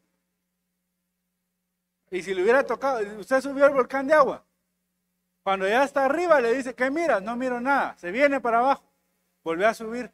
[2.15, 4.41] Y si le hubiera tocado, usted subió al volcán de agua.
[5.43, 7.21] Cuando ya está arriba le dice, ¿qué miras?
[7.21, 7.97] No miro nada.
[7.97, 8.89] Se viene para abajo.
[9.43, 10.09] Vuelve a subir.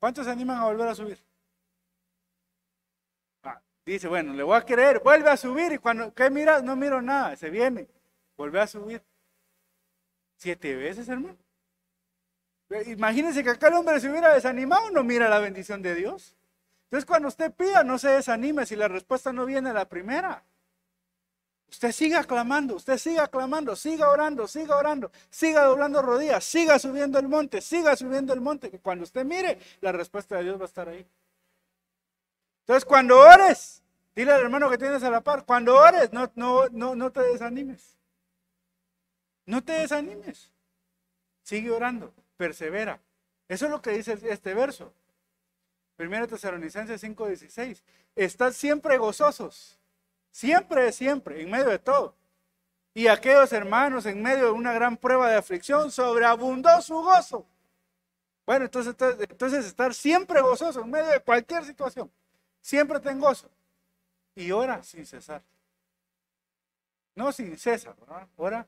[0.00, 1.22] ¿Cuántos se animan a volver a subir?
[3.42, 5.00] Ah, dice, bueno, le voy a creer.
[5.00, 6.62] Vuelve a subir y cuando, ¿qué miras?
[6.62, 7.36] No miro nada.
[7.36, 7.86] Se viene.
[8.38, 9.02] Vuelve a subir.
[10.38, 11.36] Siete veces, hermano.
[12.86, 16.34] Imagínense que aquel hombre se hubiera desanimado, no mira la bendición de Dios.
[16.84, 20.42] Entonces, cuando usted pida, no se desanime si la respuesta no viene a la primera.
[21.70, 27.18] Usted siga clamando, usted siga clamando, siga orando, siga orando, siga doblando rodillas, siga subiendo
[27.18, 30.62] el monte, siga subiendo el monte, que cuando usted mire, la respuesta de Dios va
[30.62, 31.06] a estar ahí.
[32.60, 33.82] Entonces, cuando ores,
[34.14, 37.20] dile al hermano que tienes a la par, cuando ores, no, no, no, no te
[37.20, 37.98] desanimes.
[39.46, 40.50] No te desanimes.
[41.42, 43.00] Sigue orando, persevera.
[43.48, 44.92] Eso es lo que dice este verso.
[45.96, 47.82] Primero Tesalonicenses 5:16.
[48.16, 49.78] Estad siempre gozosos.
[50.34, 52.12] Siempre, siempre, en medio de todo.
[52.92, 57.46] Y aquellos hermanos, en medio de una gran prueba de aflicción, sobreabundó su gozo.
[58.44, 58.96] Bueno, entonces,
[59.30, 62.10] entonces estar siempre gozoso en medio de cualquier situación.
[62.60, 63.48] Siempre ten gozo.
[64.34, 65.40] Y ora sin cesar.
[67.14, 67.94] No sin cesar.
[68.36, 68.66] Ora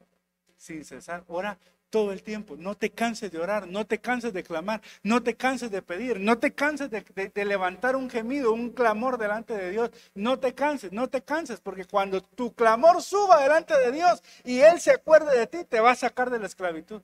[0.57, 1.25] sin cesar.
[1.27, 1.59] Ora
[1.91, 2.57] todo el tiempo.
[2.57, 6.21] No te canses de orar, no te canses de clamar, no te canses de pedir,
[6.21, 9.91] no te canses de, levantar un gemido, un clamor delante de Dios.
[10.15, 14.61] No te canses, no te canses, porque cuando tu clamor suba delante de Dios y
[14.61, 17.03] Él se acuerde de ti, te va a sacar de la esclavitud.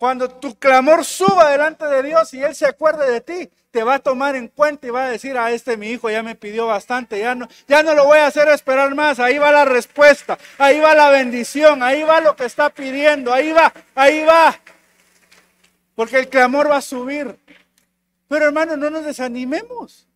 [0.00, 3.96] Cuando tu clamor suba delante de Dios y Él se acuerde de ti, te va
[3.96, 6.66] a tomar en cuenta y va a decir, a este mi hijo ya me pidió
[6.66, 10.38] bastante, ya no, ya no lo voy a hacer esperar más, ahí va la respuesta,
[10.56, 14.58] ahí va la bendición, ahí va lo que está pidiendo, ahí va, ahí va.
[15.94, 17.38] Porque el clamor va a subir.
[18.26, 20.08] Pero hermano, no nos desanimemos.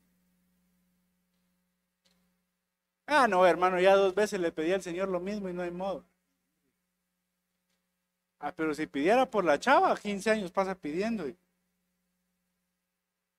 [3.07, 5.71] Ah, no, hermano, ya dos veces le pedí al Señor lo mismo y no hay
[5.71, 6.07] modo.
[8.45, 11.25] Ah, pero si pidiera por la chava, 15 años pasa pidiendo.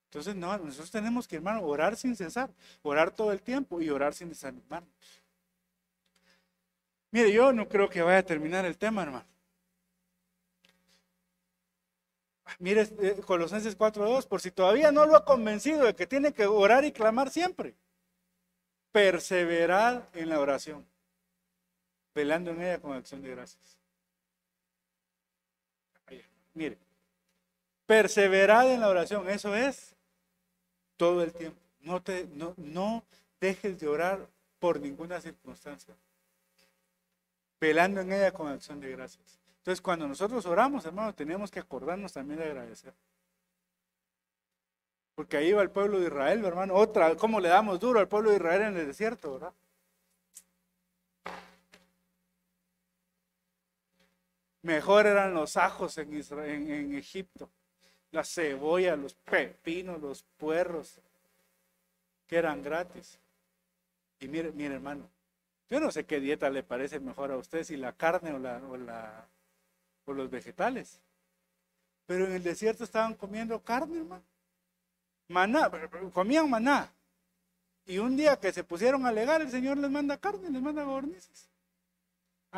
[0.05, 2.49] Entonces, no, nosotros tenemos que, hermano, orar sin cesar,
[2.81, 4.89] orar todo el tiempo y orar sin desanimarnos.
[7.11, 9.27] Mire, yo no creo que vaya a terminar el tema, hermano.
[12.57, 16.47] Mire, eh, Colosenses 4.2, por si todavía no lo ha convencido de que tiene que
[16.47, 17.75] orar y clamar siempre.
[18.91, 20.83] Perseverad en la oración,
[22.15, 23.84] velando en ella con acción de gracias.
[26.55, 26.77] Mire,
[27.85, 29.95] perseverad en la oración, eso es
[30.97, 31.59] todo el tiempo.
[31.81, 33.03] No, te, no, no
[33.39, 34.27] dejes de orar
[34.57, 35.93] por ninguna circunstancia,
[37.59, 39.39] velando en ella con acción de gracias.
[39.57, 42.93] Entonces, cuando nosotros oramos, hermano, tenemos que acordarnos también de agradecer.
[45.15, 46.73] Porque ahí va el pueblo de Israel, hermano.
[46.73, 49.53] Otra, ¿cómo le damos duro al pueblo de Israel en el desierto, verdad?
[54.65, 57.51] Mejor eran los ajos en, Egipto,
[58.09, 60.99] la cebolla, los pepinos, los puerros,
[62.25, 63.19] que eran gratis.
[64.19, 65.07] Y mire, mire hermano,
[65.69, 68.39] yo no sé qué dieta le parece mejor a usted, si la carne o,
[70.11, 70.99] los vegetales.
[72.07, 74.25] Pero en el desierto estaban comiendo carne, hermano.
[75.27, 75.69] Maná,
[76.11, 76.91] comían maná.
[77.85, 80.83] Y un día que se pusieron a alegar, el Señor les manda carne, les manda
[80.83, 81.51] gornices.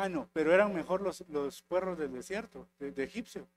[0.00, 3.48] Ah, no, pero eran mejor los, los puerros del desierto, de, egipcio.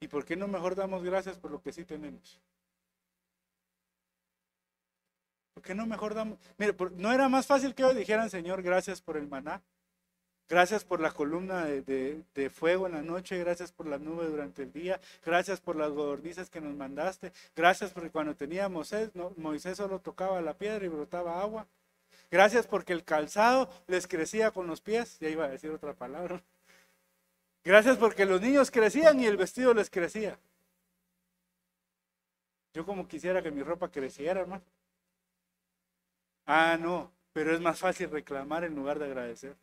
[0.00, 2.40] ¿Y por qué no mejor damos gracias por lo que sí tenemos?
[5.54, 6.40] ¿Por qué no mejor damos?
[6.58, 9.62] Mire, ¿no era más fácil que hoy dijeran, Señor, gracias por el maná?
[10.48, 14.64] Gracias por la columna de, de, fuego en la noche, gracias por la nube durante
[14.64, 19.76] el día, gracias por las godornices que nos mandaste, gracias porque cuando tenía Moisés, Moisés
[19.76, 21.68] solo tocaba la piedra y brotaba agua.
[22.30, 25.18] Gracias porque el calzado les crecía con los pies.
[25.20, 26.42] Ya iba a decir otra palabra.
[27.64, 30.38] Gracias porque los niños crecían y el vestido les crecía.
[32.72, 34.62] Yo como quisiera que mi ropa creciera, hermano.
[36.46, 39.56] Ah, no, pero es más fácil reclamar en lugar de agradecer.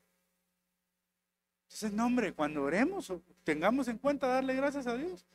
[1.67, 3.11] Entonces, no, hombre, cuando oremos,
[3.43, 5.25] tengamos en cuenta darle gracias a Dios.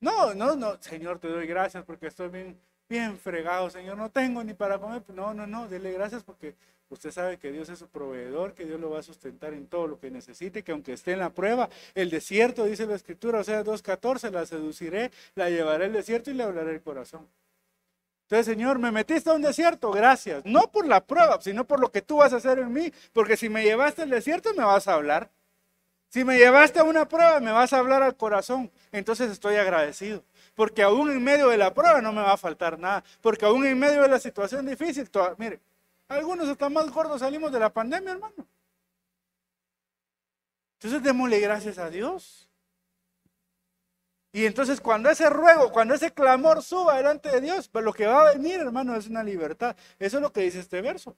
[0.00, 4.44] No, no, no, Señor, te doy gracias porque estoy bien, bien fregado, Señor, no tengo
[4.44, 5.02] ni para comer.
[5.08, 6.54] No, no, no, dele gracias porque
[6.90, 9.86] Usted sabe que Dios es su proveedor, que Dios lo va a sustentar en todo
[9.86, 13.44] lo que necesite, que aunque esté en la prueba, el desierto, dice la escritura, o
[13.44, 17.28] sea, 2.14, la seduciré, la llevaré al desierto y le hablaré el corazón.
[18.22, 20.44] Entonces, Señor, me metiste a un desierto, gracias.
[20.44, 22.92] No por la prueba, sino por lo que tú vas a hacer en mí.
[23.14, 25.30] Porque si me llevaste al desierto, me vas a hablar.
[26.10, 28.70] Si me llevaste a una prueba, me vas a hablar al corazón.
[28.92, 30.22] Entonces estoy agradecido.
[30.54, 33.02] Porque aún en medio de la prueba no me va a faltar nada.
[33.22, 35.08] Porque aún en medio de la situación difícil,
[35.38, 35.58] mire,
[36.08, 38.46] algunos hasta más gordos salimos de la pandemia, hermano.
[40.74, 42.48] Entonces démosle gracias a Dios.
[44.32, 48.06] Y entonces cuando ese ruego, cuando ese clamor suba delante de Dios, pues lo que
[48.06, 49.76] va a venir, hermano, es una libertad.
[49.98, 51.16] Eso es lo que dice este verso.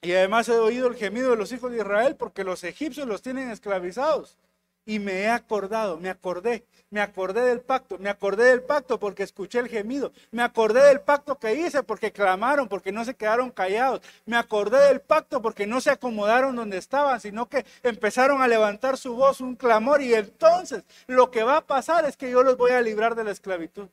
[0.00, 3.20] Y además he oído el gemido de los hijos de Israel porque los egipcios los
[3.20, 4.38] tienen esclavizados
[4.86, 9.22] y me he acordado, me acordé, me acordé del pacto, me acordé del pacto porque
[9.22, 13.50] escuché el gemido, me acordé del pacto que hice porque clamaron, porque no se quedaron
[13.50, 18.48] callados, me acordé del pacto porque no se acomodaron donde estaban, sino que empezaron a
[18.48, 22.42] levantar su voz, un clamor y entonces lo que va a pasar es que yo
[22.42, 23.88] los voy a librar de la esclavitud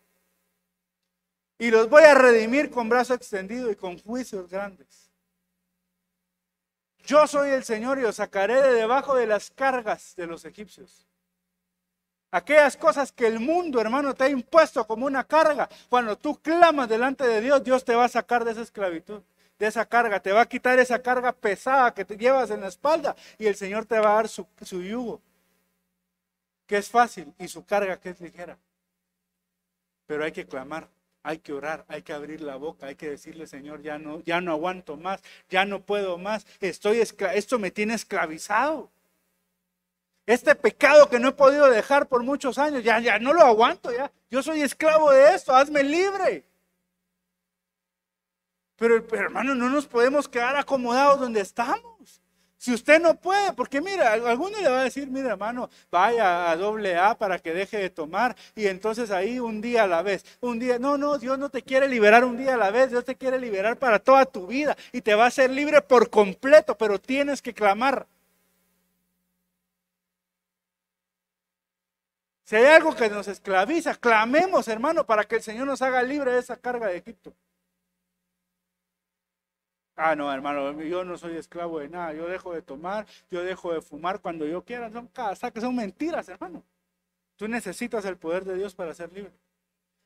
[1.58, 5.10] y los voy a redimir con brazo extendido y con juicios grandes.
[7.06, 11.06] Yo soy el Señor y os sacaré de debajo de las cargas de los egipcios.
[12.32, 15.70] Aquellas cosas que el mundo, hermano, te ha impuesto como una carga.
[15.90, 19.22] Cuando tú clamas delante de Dios, Dios te va a sacar de esa esclavitud,
[19.58, 20.20] de esa carga.
[20.20, 23.56] Te va a quitar esa carga pesada que te llevas en la espalda y el
[23.56, 25.22] Señor te va a dar su, su yugo,
[26.68, 28.58] que es fácil, y su carga que es ligera.
[30.06, 30.90] Pero hay que clamar,
[31.24, 34.42] hay que orar, hay que abrir la boca, hay que decirle, Señor, ya no, ya
[34.42, 38.92] no aguanto más, ya no puedo más, estoy esto me tiene esclavizado.
[40.26, 43.92] Este pecado que no he podido dejar por muchos años, ya, ya no lo aguanto,
[43.92, 44.12] ya.
[44.30, 46.44] Yo soy esclavo de esto, hazme libre.
[48.76, 52.22] Pero, hermano, no nos podemos quedar acomodados donde estamos.
[52.58, 56.58] Si usted no puede, porque mira, alguno le va a decir, mira hermano, vaya a
[56.58, 60.26] doble A para que deje de tomar y entonces ahí un día a la vez,
[60.42, 63.06] un día, no, no, Dios no te quiere liberar un día a la vez, Dios
[63.06, 66.76] te quiere liberar para toda tu vida y te va a hacer libre por completo,
[66.76, 68.08] pero tienes que clamar.
[72.46, 76.32] Si hay algo que nos esclaviza, clamemos, hermano, para que el Señor nos haga libre
[76.32, 77.34] de esa carga de Egipto.
[79.96, 82.14] Ah, no, hermano, yo no soy esclavo de nada.
[82.14, 84.92] Yo dejo de tomar, yo dejo de fumar cuando yo quiera.
[84.92, 85.10] Son
[85.52, 86.64] que son mentiras, hermano.
[87.36, 89.32] Tú necesitas el poder de Dios para ser libre.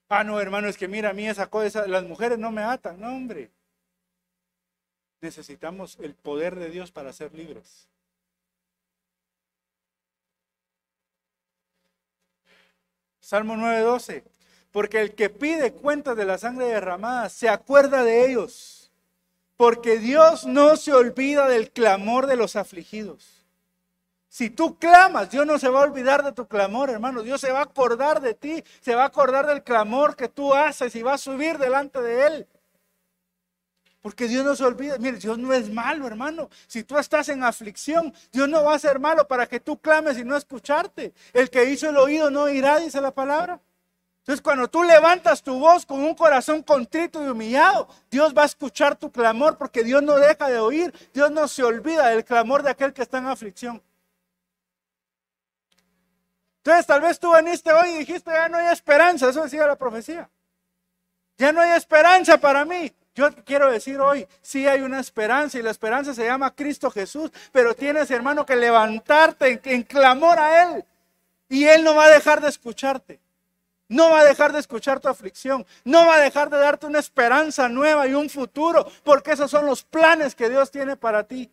[0.07, 3.01] Ah, no, hermano, es que mira, a mí esa cosa, las mujeres no me atan.
[3.01, 3.51] No, hombre.
[5.21, 7.89] Necesitamos el poder de Dios para ser libres.
[13.29, 14.23] Salmo 9:12.
[14.71, 18.91] Porque el que pide cuentas de la sangre derramada se acuerda de ellos.
[19.55, 23.45] Porque Dios no se olvida del clamor de los afligidos.
[24.29, 27.21] Si tú clamas, Dios no se va a olvidar de tu clamor, hermano.
[27.21, 30.55] Dios se va a acordar de ti, se va a acordar del clamor que tú
[30.55, 32.47] haces y va a subir delante de Él.
[34.01, 34.97] Porque Dios no se olvida.
[34.97, 36.49] Mire, Dios no es malo, hermano.
[36.67, 40.17] Si tú estás en aflicción, Dios no va a ser malo para que tú clames
[40.17, 41.13] y no escucharte.
[41.33, 43.59] El que hizo el oído no irá, dice la palabra.
[44.19, 48.45] Entonces, cuando tú levantas tu voz con un corazón contrito y humillado, Dios va a
[48.45, 50.93] escuchar tu clamor porque Dios no deja de oír.
[51.13, 53.81] Dios no se olvida del clamor de aquel que está en aflicción.
[56.57, 59.29] Entonces, tal vez tú viniste hoy y dijiste, ya no hay esperanza.
[59.29, 60.29] Eso decía la profecía.
[61.37, 62.93] Ya no hay esperanza para mí.
[63.15, 67.31] Yo quiero decir hoy, sí hay una esperanza y la esperanza se llama Cristo Jesús,
[67.51, 70.85] pero tienes hermano que levantarte en, clamor a Él
[71.49, 73.19] y Él no va a dejar de escucharte.
[73.87, 75.65] No va a dejar de escuchar tu aflicción.
[75.83, 79.65] No va a dejar de darte una esperanza nueva y un futuro, porque esos son
[79.65, 81.51] los planes que Dios tiene para ti.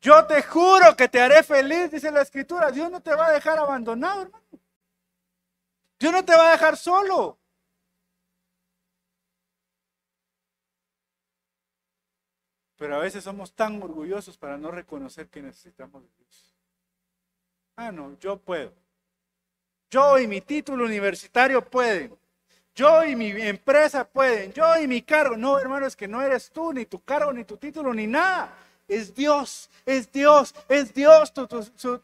[0.00, 2.70] Yo te juro que te haré feliz, dice la escritura.
[2.70, 4.44] Dios no te va a dejar abandonado, hermano.
[5.98, 7.39] Dios no te va a dejar solo.
[12.80, 16.56] Pero a veces somos tan orgullosos para no reconocer que necesitamos de Dios.
[17.76, 18.72] Ah, no, yo puedo.
[19.90, 22.16] Yo y mi título universitario pueden.
[22.74, 24.54] Yo y mi empresa pueden.
[24.54, 25.36] Yo y mi cargo.
[25.36, 28.50] No, hermano, es que no eres tú, ni tu cargo, ni tu título, ni nada.
[28.88, 31.46] Es Dios, es Dios, es Dios tu,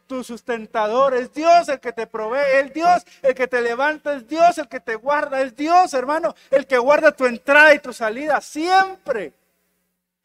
[0.05, 4.27] tu, sustentador, es Dios el que te provee, es Dios el que te levanta, es
[4.27, 7.91] Dios el que te guarda, es Dios, hermano, el que guarda tu entrada y tu
[7.91, 9.33] salida siempre.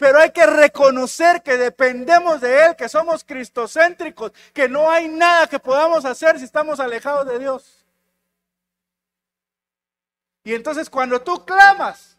[0.02, 5.46] Pero hay que reconocer que dependemos de Él, que somos cristocéntricos, que no hay nada
[5.46, 7.86] que podamos hacer si estamos alejados de Dios.
[10.42, 12.18] Y entonces cuando tú clamas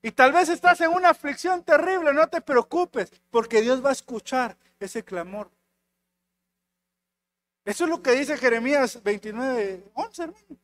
[0.00, 3.92] y tal vez estás en una aflicción terrible, no te preocupes, porque Dios va a
[3.92, 5.50] escuchar ese clamor.
[7.66, 10.61] Eso es lo que dice Jeremías 29, 11, hermano.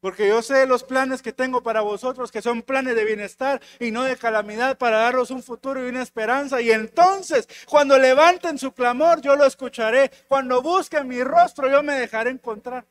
[0.00, 3.90] Porque yo sé los planes que tengo para vosotros, que son planes de bienestar y
[3.90, 6.60] no de calamidad, para daros un futuro y una esperanza.
[6.62, 10.10] Y entonces, cuando levanten su clamor, yo lo escucharé.
[10.26, 12.86] Cuando busquen mi rostro, yo me dejaré encontrar.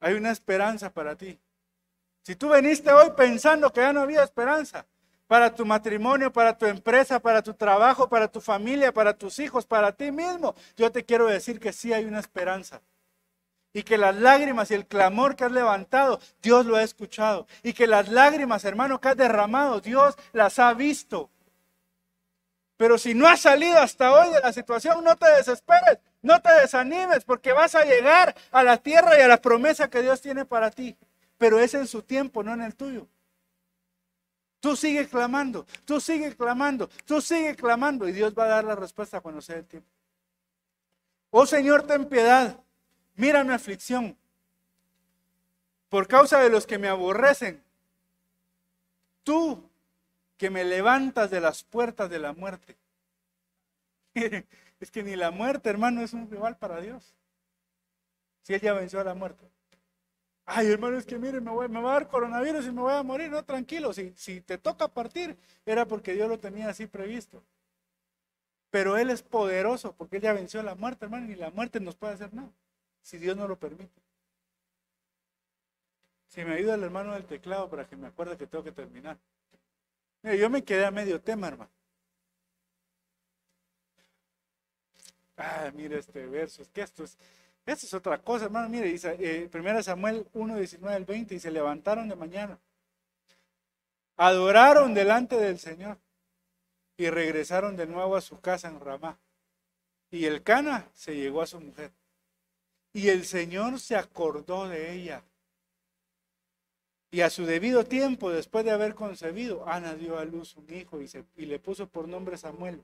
[0.00, 1.38] Hay una esperanza para ti.
[2.22, 4.86] Si tú veniste hoy pensando que ya no había esperanza,
[5.28, 9.66] para tu matrimonio, para tu empresa, para tu trabajo, para tu familia, para tus hijos,
[9.66, 12.80] para ti mismo, yo te quiero decir que sí hay una esperanza.
[13.74, 17.46] Y que las lágrimas y el clamor que has levantado, Dios lo ha escuchado.
[17.62, 21.30] Y que las lágrimas, hermano, que has derramado, Dios las ha visto.
[22.78, 26.50] Pero si no has salido hasta hoy de la situación, no te desesperes, no te
[26.54, 30.46] desanimes, porque vas a llegar a la tierra y a la promesa que Dios tiene
[30.46, 30.96] para ti.
[31.36, 33.06] Pero es en su tiempo, no en el tuyo.
[34.60, 38.74] Tú sigues clamando, tú sigues clamando, tú sigues clamando y Dios va a dar la
[38.74, 39.88] respuesta cuando sea el tiempo.
[41.30, 42.58] Oh Señor, ten piedad,
[43.14, 44.16] mira mi aflicción.
[45.88, 47.62] Por causa de los que me aborrecen,
[49.22, 49.68] tú
[50.36, 52.76] que me levantas de las puertas de la muerte.
[54.80, 57.14] es que ni la muerte, hermano, es un rival para Dios.
[58.42, 59.48] Si Él ya venció a la muerte.
[60.50, 63.30] Ay, hermano, es que mire, me, va a dar coronavirus y me voy a morir.
[63.30, 65.36] No, tranquilo, si, si te toca partir,
[65.66, 67.42] era porque Dios lo tenía así previsto.
[68.70, 71.96] Pero Él es poderoso porque Él ya venció la muerte, hermano, y la muerte nos
[71.96, 72.50] puede hacer nada,
[73.02, 74.00] si Dios no lo permite.
[76.28, 79.18] Si me ayuda el hermano del teclado para que me acuerde que tengo que terminar.
[80.22, 81.70] Mire, yo me quedé a medio tema, hermano.
[85.36, 87.18] Ah, mire este verso, es que esto es,
[87.68, 88.68] esto es otra cosa, hermano.
[88.68, 92.58] Mire, dice, eh, 1 Samuel 1, 19 al 20, y se levantaron de mañana.
[94.16, 95.98] Adoraron delante del Señor
[96.96, 99.18] y regresaron de nuevo a su casa en Ramá.
[100.10, 101.92] Y el Cana se llegó a su mujer.
[102.94, 105.22] Y el Señor se acordó de ella.
[107.10, 111.00] Y a su debido tiempo, después de haber concebido, Ana dio a luz un hijo
[111.00, 112.82] y, se, y le puso por nombre Samuel.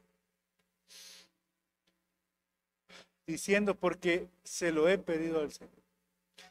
[3.26, 5.72] Diciendo, porque se lo he pedido al Señor.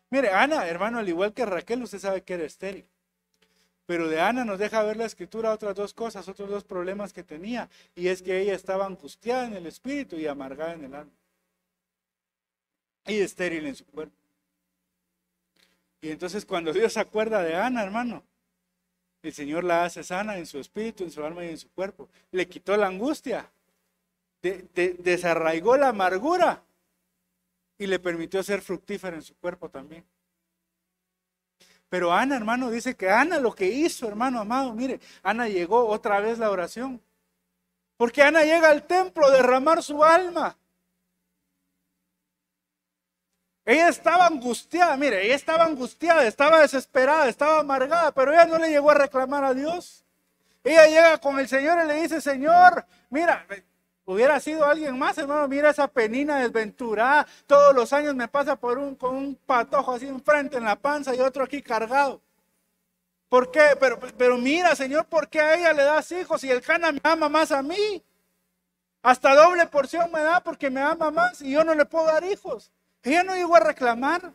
[0.09, 2.85] Mire, Ana, hermano, al igual que Raquel, usted sabe que era estéril.
[3.85, 7.23] Pero de Ana nos deja ver la escritura otras dos cosas, otros dos problemas que
[7.23, 7.69] tenía.
[7.95, 11.11] Y es que ella estaba angustiada en el espíritu y amargada en el alma.
[13.05, 14.15] Y estéril en su cuerpo.
[16.01, 18.23] Y entonces cuando Dios se acuerda de Ana, hermano,
[19.21, 22.09] el Señor la hace sana en su espíritu, en su alma y en su cuerpo.
[22.31, 23.49] Le quitó la angustia,
[24.43, 26.63] desarraigó la amargura
[27.77, 30.05] y le permitió ser fructífera en su cuerpo también.
[31.89, 36.19] Pero Ana, hermano, dice que Ana lo que hizo, hermano amado, mire, Ana llegó otra
[36.19, 37.01] vez la oración.
[37.97, 40.57] Porque Ana llega al templo a derramar su alma.
[43.65, 48.69] Ella estaba angustiada, mire, ella estaba angustiada, estaba desesperada, estaba amargada, pero ella no le
[48.69, 50.03] llegó a reclamar a Dios.
[50.63, 53.45] Ella llega con el Señor y le dice, Señor, mira,
[54.05, 55.47] Hubiera sido alguien más, hermano.
[55.47, 57.25] Mira esa penina desventurada.
[57.47, 61.15] Todos los años me pasa por un, con un patojo así enfrente en la panza
[61.15, 62.21] y otro aquí cargado.
[63.29, 63.77] ¿Por qué?
[63.79, 67.29] Pero, mira, Señor, ¿por qué a ella le das hijos y el cana me ama
[67.29, 68.03] más a mí?
[69.01, 72.23] Hasta doble porción me da porque me ama más y yo no le puedo dar
[72.23, 72.71] hijos.
[73.01, 74.33] Ella no llegó a reclamar.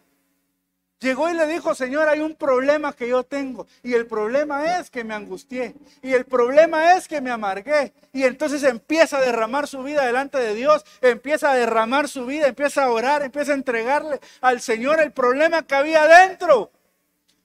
[1.00, 3.68] Llegó y le dijo, Señor, hay un problema que yo tengo.
[3.84, 5.76] Y el problema es que me angustié.
[6.02, 7.92] Y el problema es que me amargué.
[8.12, 10.84] Y entonces empieza a derramar su vida delante de Dios.
[11.00, 15.62] Empieza a derramar su vida, empieza a orar, empieza a entregarle al Señor el problema
[15.62, 16.72] que había dentro.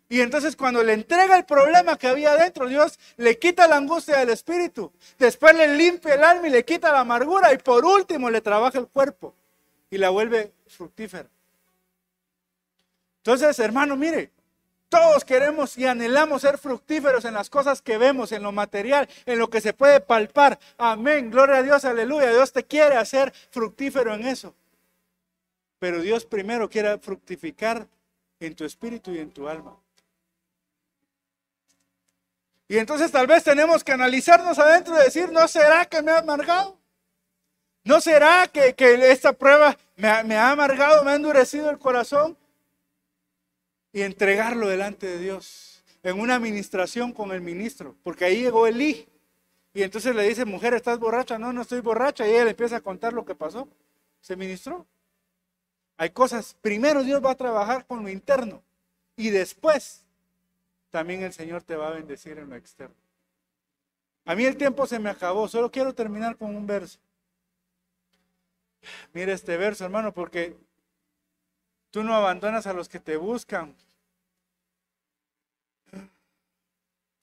[0.09, 4.17] Y entonces cuando le entrega el problema que había dentro, Dios le quita la angustia
[4.17, 4.91] del espíritu.
[5.19, 7.53] Después le limpia el alma y le quita la amargura.
[7.53, 9.35] Y por último le trabaja el cuerpo.
[9.91, 11.32] Y la vuelve fructífera.
[13.23, 14.31] Entonces, hermano, mire,
[14.89, 19.39] todos queremos y anhelamos ser fructíferos en las cosas que vemos, en lo material, en
[19.39, 20.59] lo que se puede palpar.
[20.77, 22.31] Amén, gloria a Dios, aleluya.
[22.31, 24.53] Dios te quiere hacer fructífero en eso.
[25.79, 27.87] Pero Dios primero quiere fructificar
[28.41, 29.73] en tu espíritu y en tu alma.
[32.67, 36.17] Y entonces tal vez tenemos que analizarnos adentro y decir, ¿no será que me ha
[36.17, 36.77] amargado?
[37.85, 38.75] ¿No será que,
[39.09, 42.37] esta prueba me, me ha amargado, me ha endurecido el corazón?
[43.93, 49.07] Y entregarlo delante de Dios en una administración con el ministro, porque ahí llegó Elí.
[49.73, 51.39] Y entonces le dice, mujer, ¿estás borracha?
[51.39, 52.27] No, no estoy borracha.
[52.27, 53.67] Y ella le empieza a contar lo que pasó.
[54.19, 54.85] Se ministró.
[55.97, 58.63] Hay cosas, primero Dios va a trabajar con lo interno
[59.15, 60.03] y después
[60.89, 62.95] también el Señor te va a bendecir en lo externo.
[64.25, 66.99] A mí el tiempo se me acabó, solo quiero terminar con un verso.
[69.13, 70.57] Mira este verso, hermano, porque
[71.93, 73.75] Tú no abandonas a los que te buscan.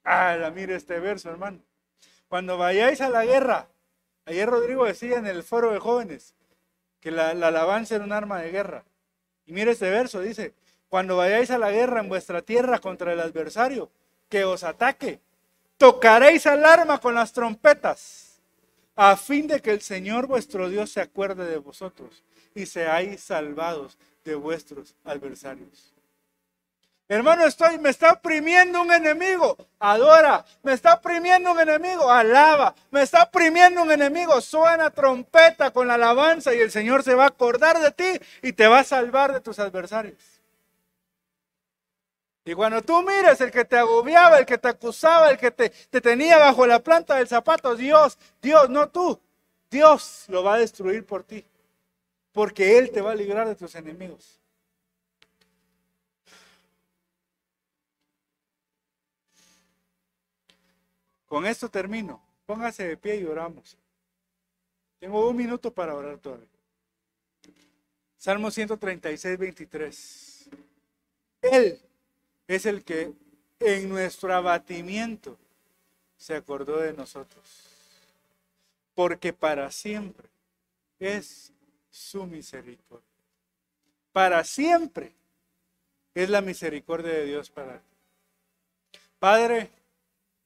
[0.04, 1.58] Ah, mire este verso, hermano.
[2.28, 3.66] Cuando vayáis a la guerra,
[4.26, 6.34] ayer Rodrigo decía en el foro de jóvenes
[7.00, 8.84] que la, la alabanza era un arma de guerra.
[9.44, 10.54] Y mire este verso, dice,
[10.88, 13.90] cuando vayáis a la guerra en vuestra tierra contra el adversario,
[14.28, 15.18] que os ataque,
[15.78, 18.40] tocaréis alarma con las trompetas,
[18.94, 22.22] a fin de que el Señor vuestro Dios se acuerde de vosotros
[22.54, 25.92] y seáis salvados de vuestros adversarios.
[27.08, 33.02] Hermano, estoy, me está oprimiendo un enemigo, adora, me está oprimiendo un enemigo, alaba, me
[33.02, 37.28] está oprimiendo un enemigo, suena trompeta con la alabanza y el Señor se va a
[37.28, 40.22] acordar de ti y te va a salvar de tus adversarios.
[42.44, 45.70] Y cuando tú mires el que te agobiaba, el que te acusaba, el que te,
[45.70, 49.20] te tenía bajo la planta del zapato, Dios, Dios, no tú,
[49.68, 51.44] Dios lo va a destruir por ti
[52.32, 54.40] porque Él te va a librar de tus enemigos.
[61.26, 62.20] Con esto termino.
[62.44, 63.76] Póngase de pie y oramos.
[64.98, 66.48] Tengo un minuto para orar todavía.
[68.16, 70.50] Salmo 136, 23.
[71.42, 71.80] Él
[72.48, 73.12] es el que
[73.60, 75.38] en nuestro abatimiento
[76.16, 77.68] se acordó de nosotros.
[78.94, 80.28] Porque para siempre
[80.98, 81.52] es
[81.91, 83.05] su misericordia.
[84.12, 85.12] Para siempre
[86.14, 88.99] es la misericordia de Dios para ti.
[89.18, 89.70] Padre,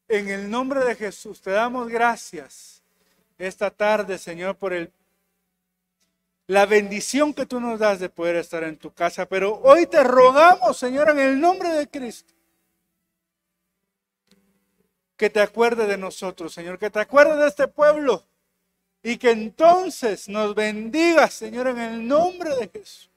[0.08, 2.82] en el nombre de Jesús te damos gracias
[3.38, 4.92] esta tarde, Señor, por el
[6.46, 9.26] la bendición que tú nos das de poder estar en tu casa.
[9.26, 12.34] Pero hoy te rogamos, Señor, en el nombre de Cristo,
[15.16, 18.24] que te acuerde de nosotros, Señor, que te acuerde de este pueblo
[19.04, 23.10] y que entonces nos bendiga, Señor, en el nombre de Jesús.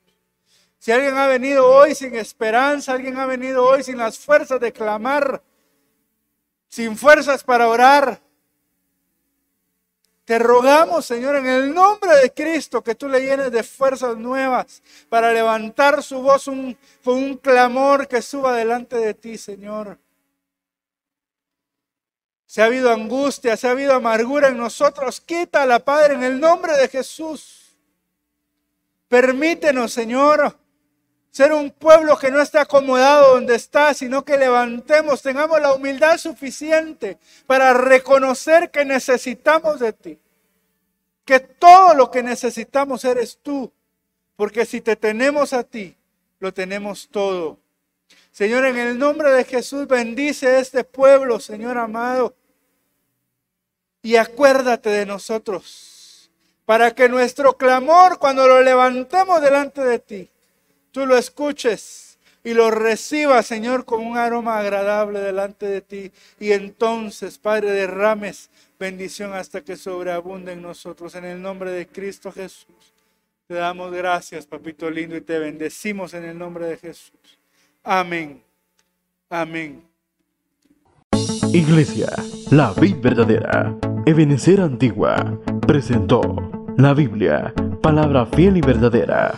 [0.78, 4.74] Si alguien ha venido hoy sin esperanza, alguien ha venido hoy sin las fuerzas de
[4.74, 5.42] clamar,
[6.68, 8.22] sin fuerzas para orar,
[10.26, 14.84] te rogamos, Señor, en el nombre de Cristo, que tú le llenes de fuerzas nuevas
[15.08, 16.76] para levantar su voz con
[17.06, 19.98] un clamor que suba delante de ti, Señor.
[22.48, 26.78] Si ha habido angustia, si ha habido amargura en nosotros, quítala, Padre, en el nombre
[26.78, 27.78] de Jesús.
[29.10, 30.58] Permítenos, Señor,
[31.30, 36.18] ser un pueblo que no está acomodado donde está, sino que levantemos, tengamos la humildad
[36.18, 40.20] suficiente para reconocer que necesitamos de ti.
[41.26, 43.74] Que todo lo que necesitamos eres tú.
[44.38, 45.98] Porque si te tenemos a ti,
[46.40, 47.60] lo tenemos todo.
[48.38, 52.36] Señor, en el nombre de Jesús, bendice a este pueblo, Señor amado.
[54.04, 56.30] Y acuérdate de nosotros,
[56.64, 60.30] para que nuestro clamor, cuando lo levantemos delante de ti,
[60.92, 66.12] tú lo escuches y lo recibas, Señor, con un aroma agradable delante de ti.
[66.40, 71.16] Y entonces, Padre, derrames bendición hasta que sobreabunde en nosotros.
[71.16, 72.94] En el nombre de Cristo Jesús.
[73.48, 77.37] Te damos gracias, papito lindo, y te bendecimos en el nombre de Jesús.
[77.90, 78.42] Amén.
[79.30, 79.82] Amén.
[81.54, 82.10] Iglesia,
[82.52, 85.16] la vida verdadera, Ebenecer Antigua,
[85.66, 86.22] presentó
[86.78, 89.34] la Biblia, palabra fiel y verdadera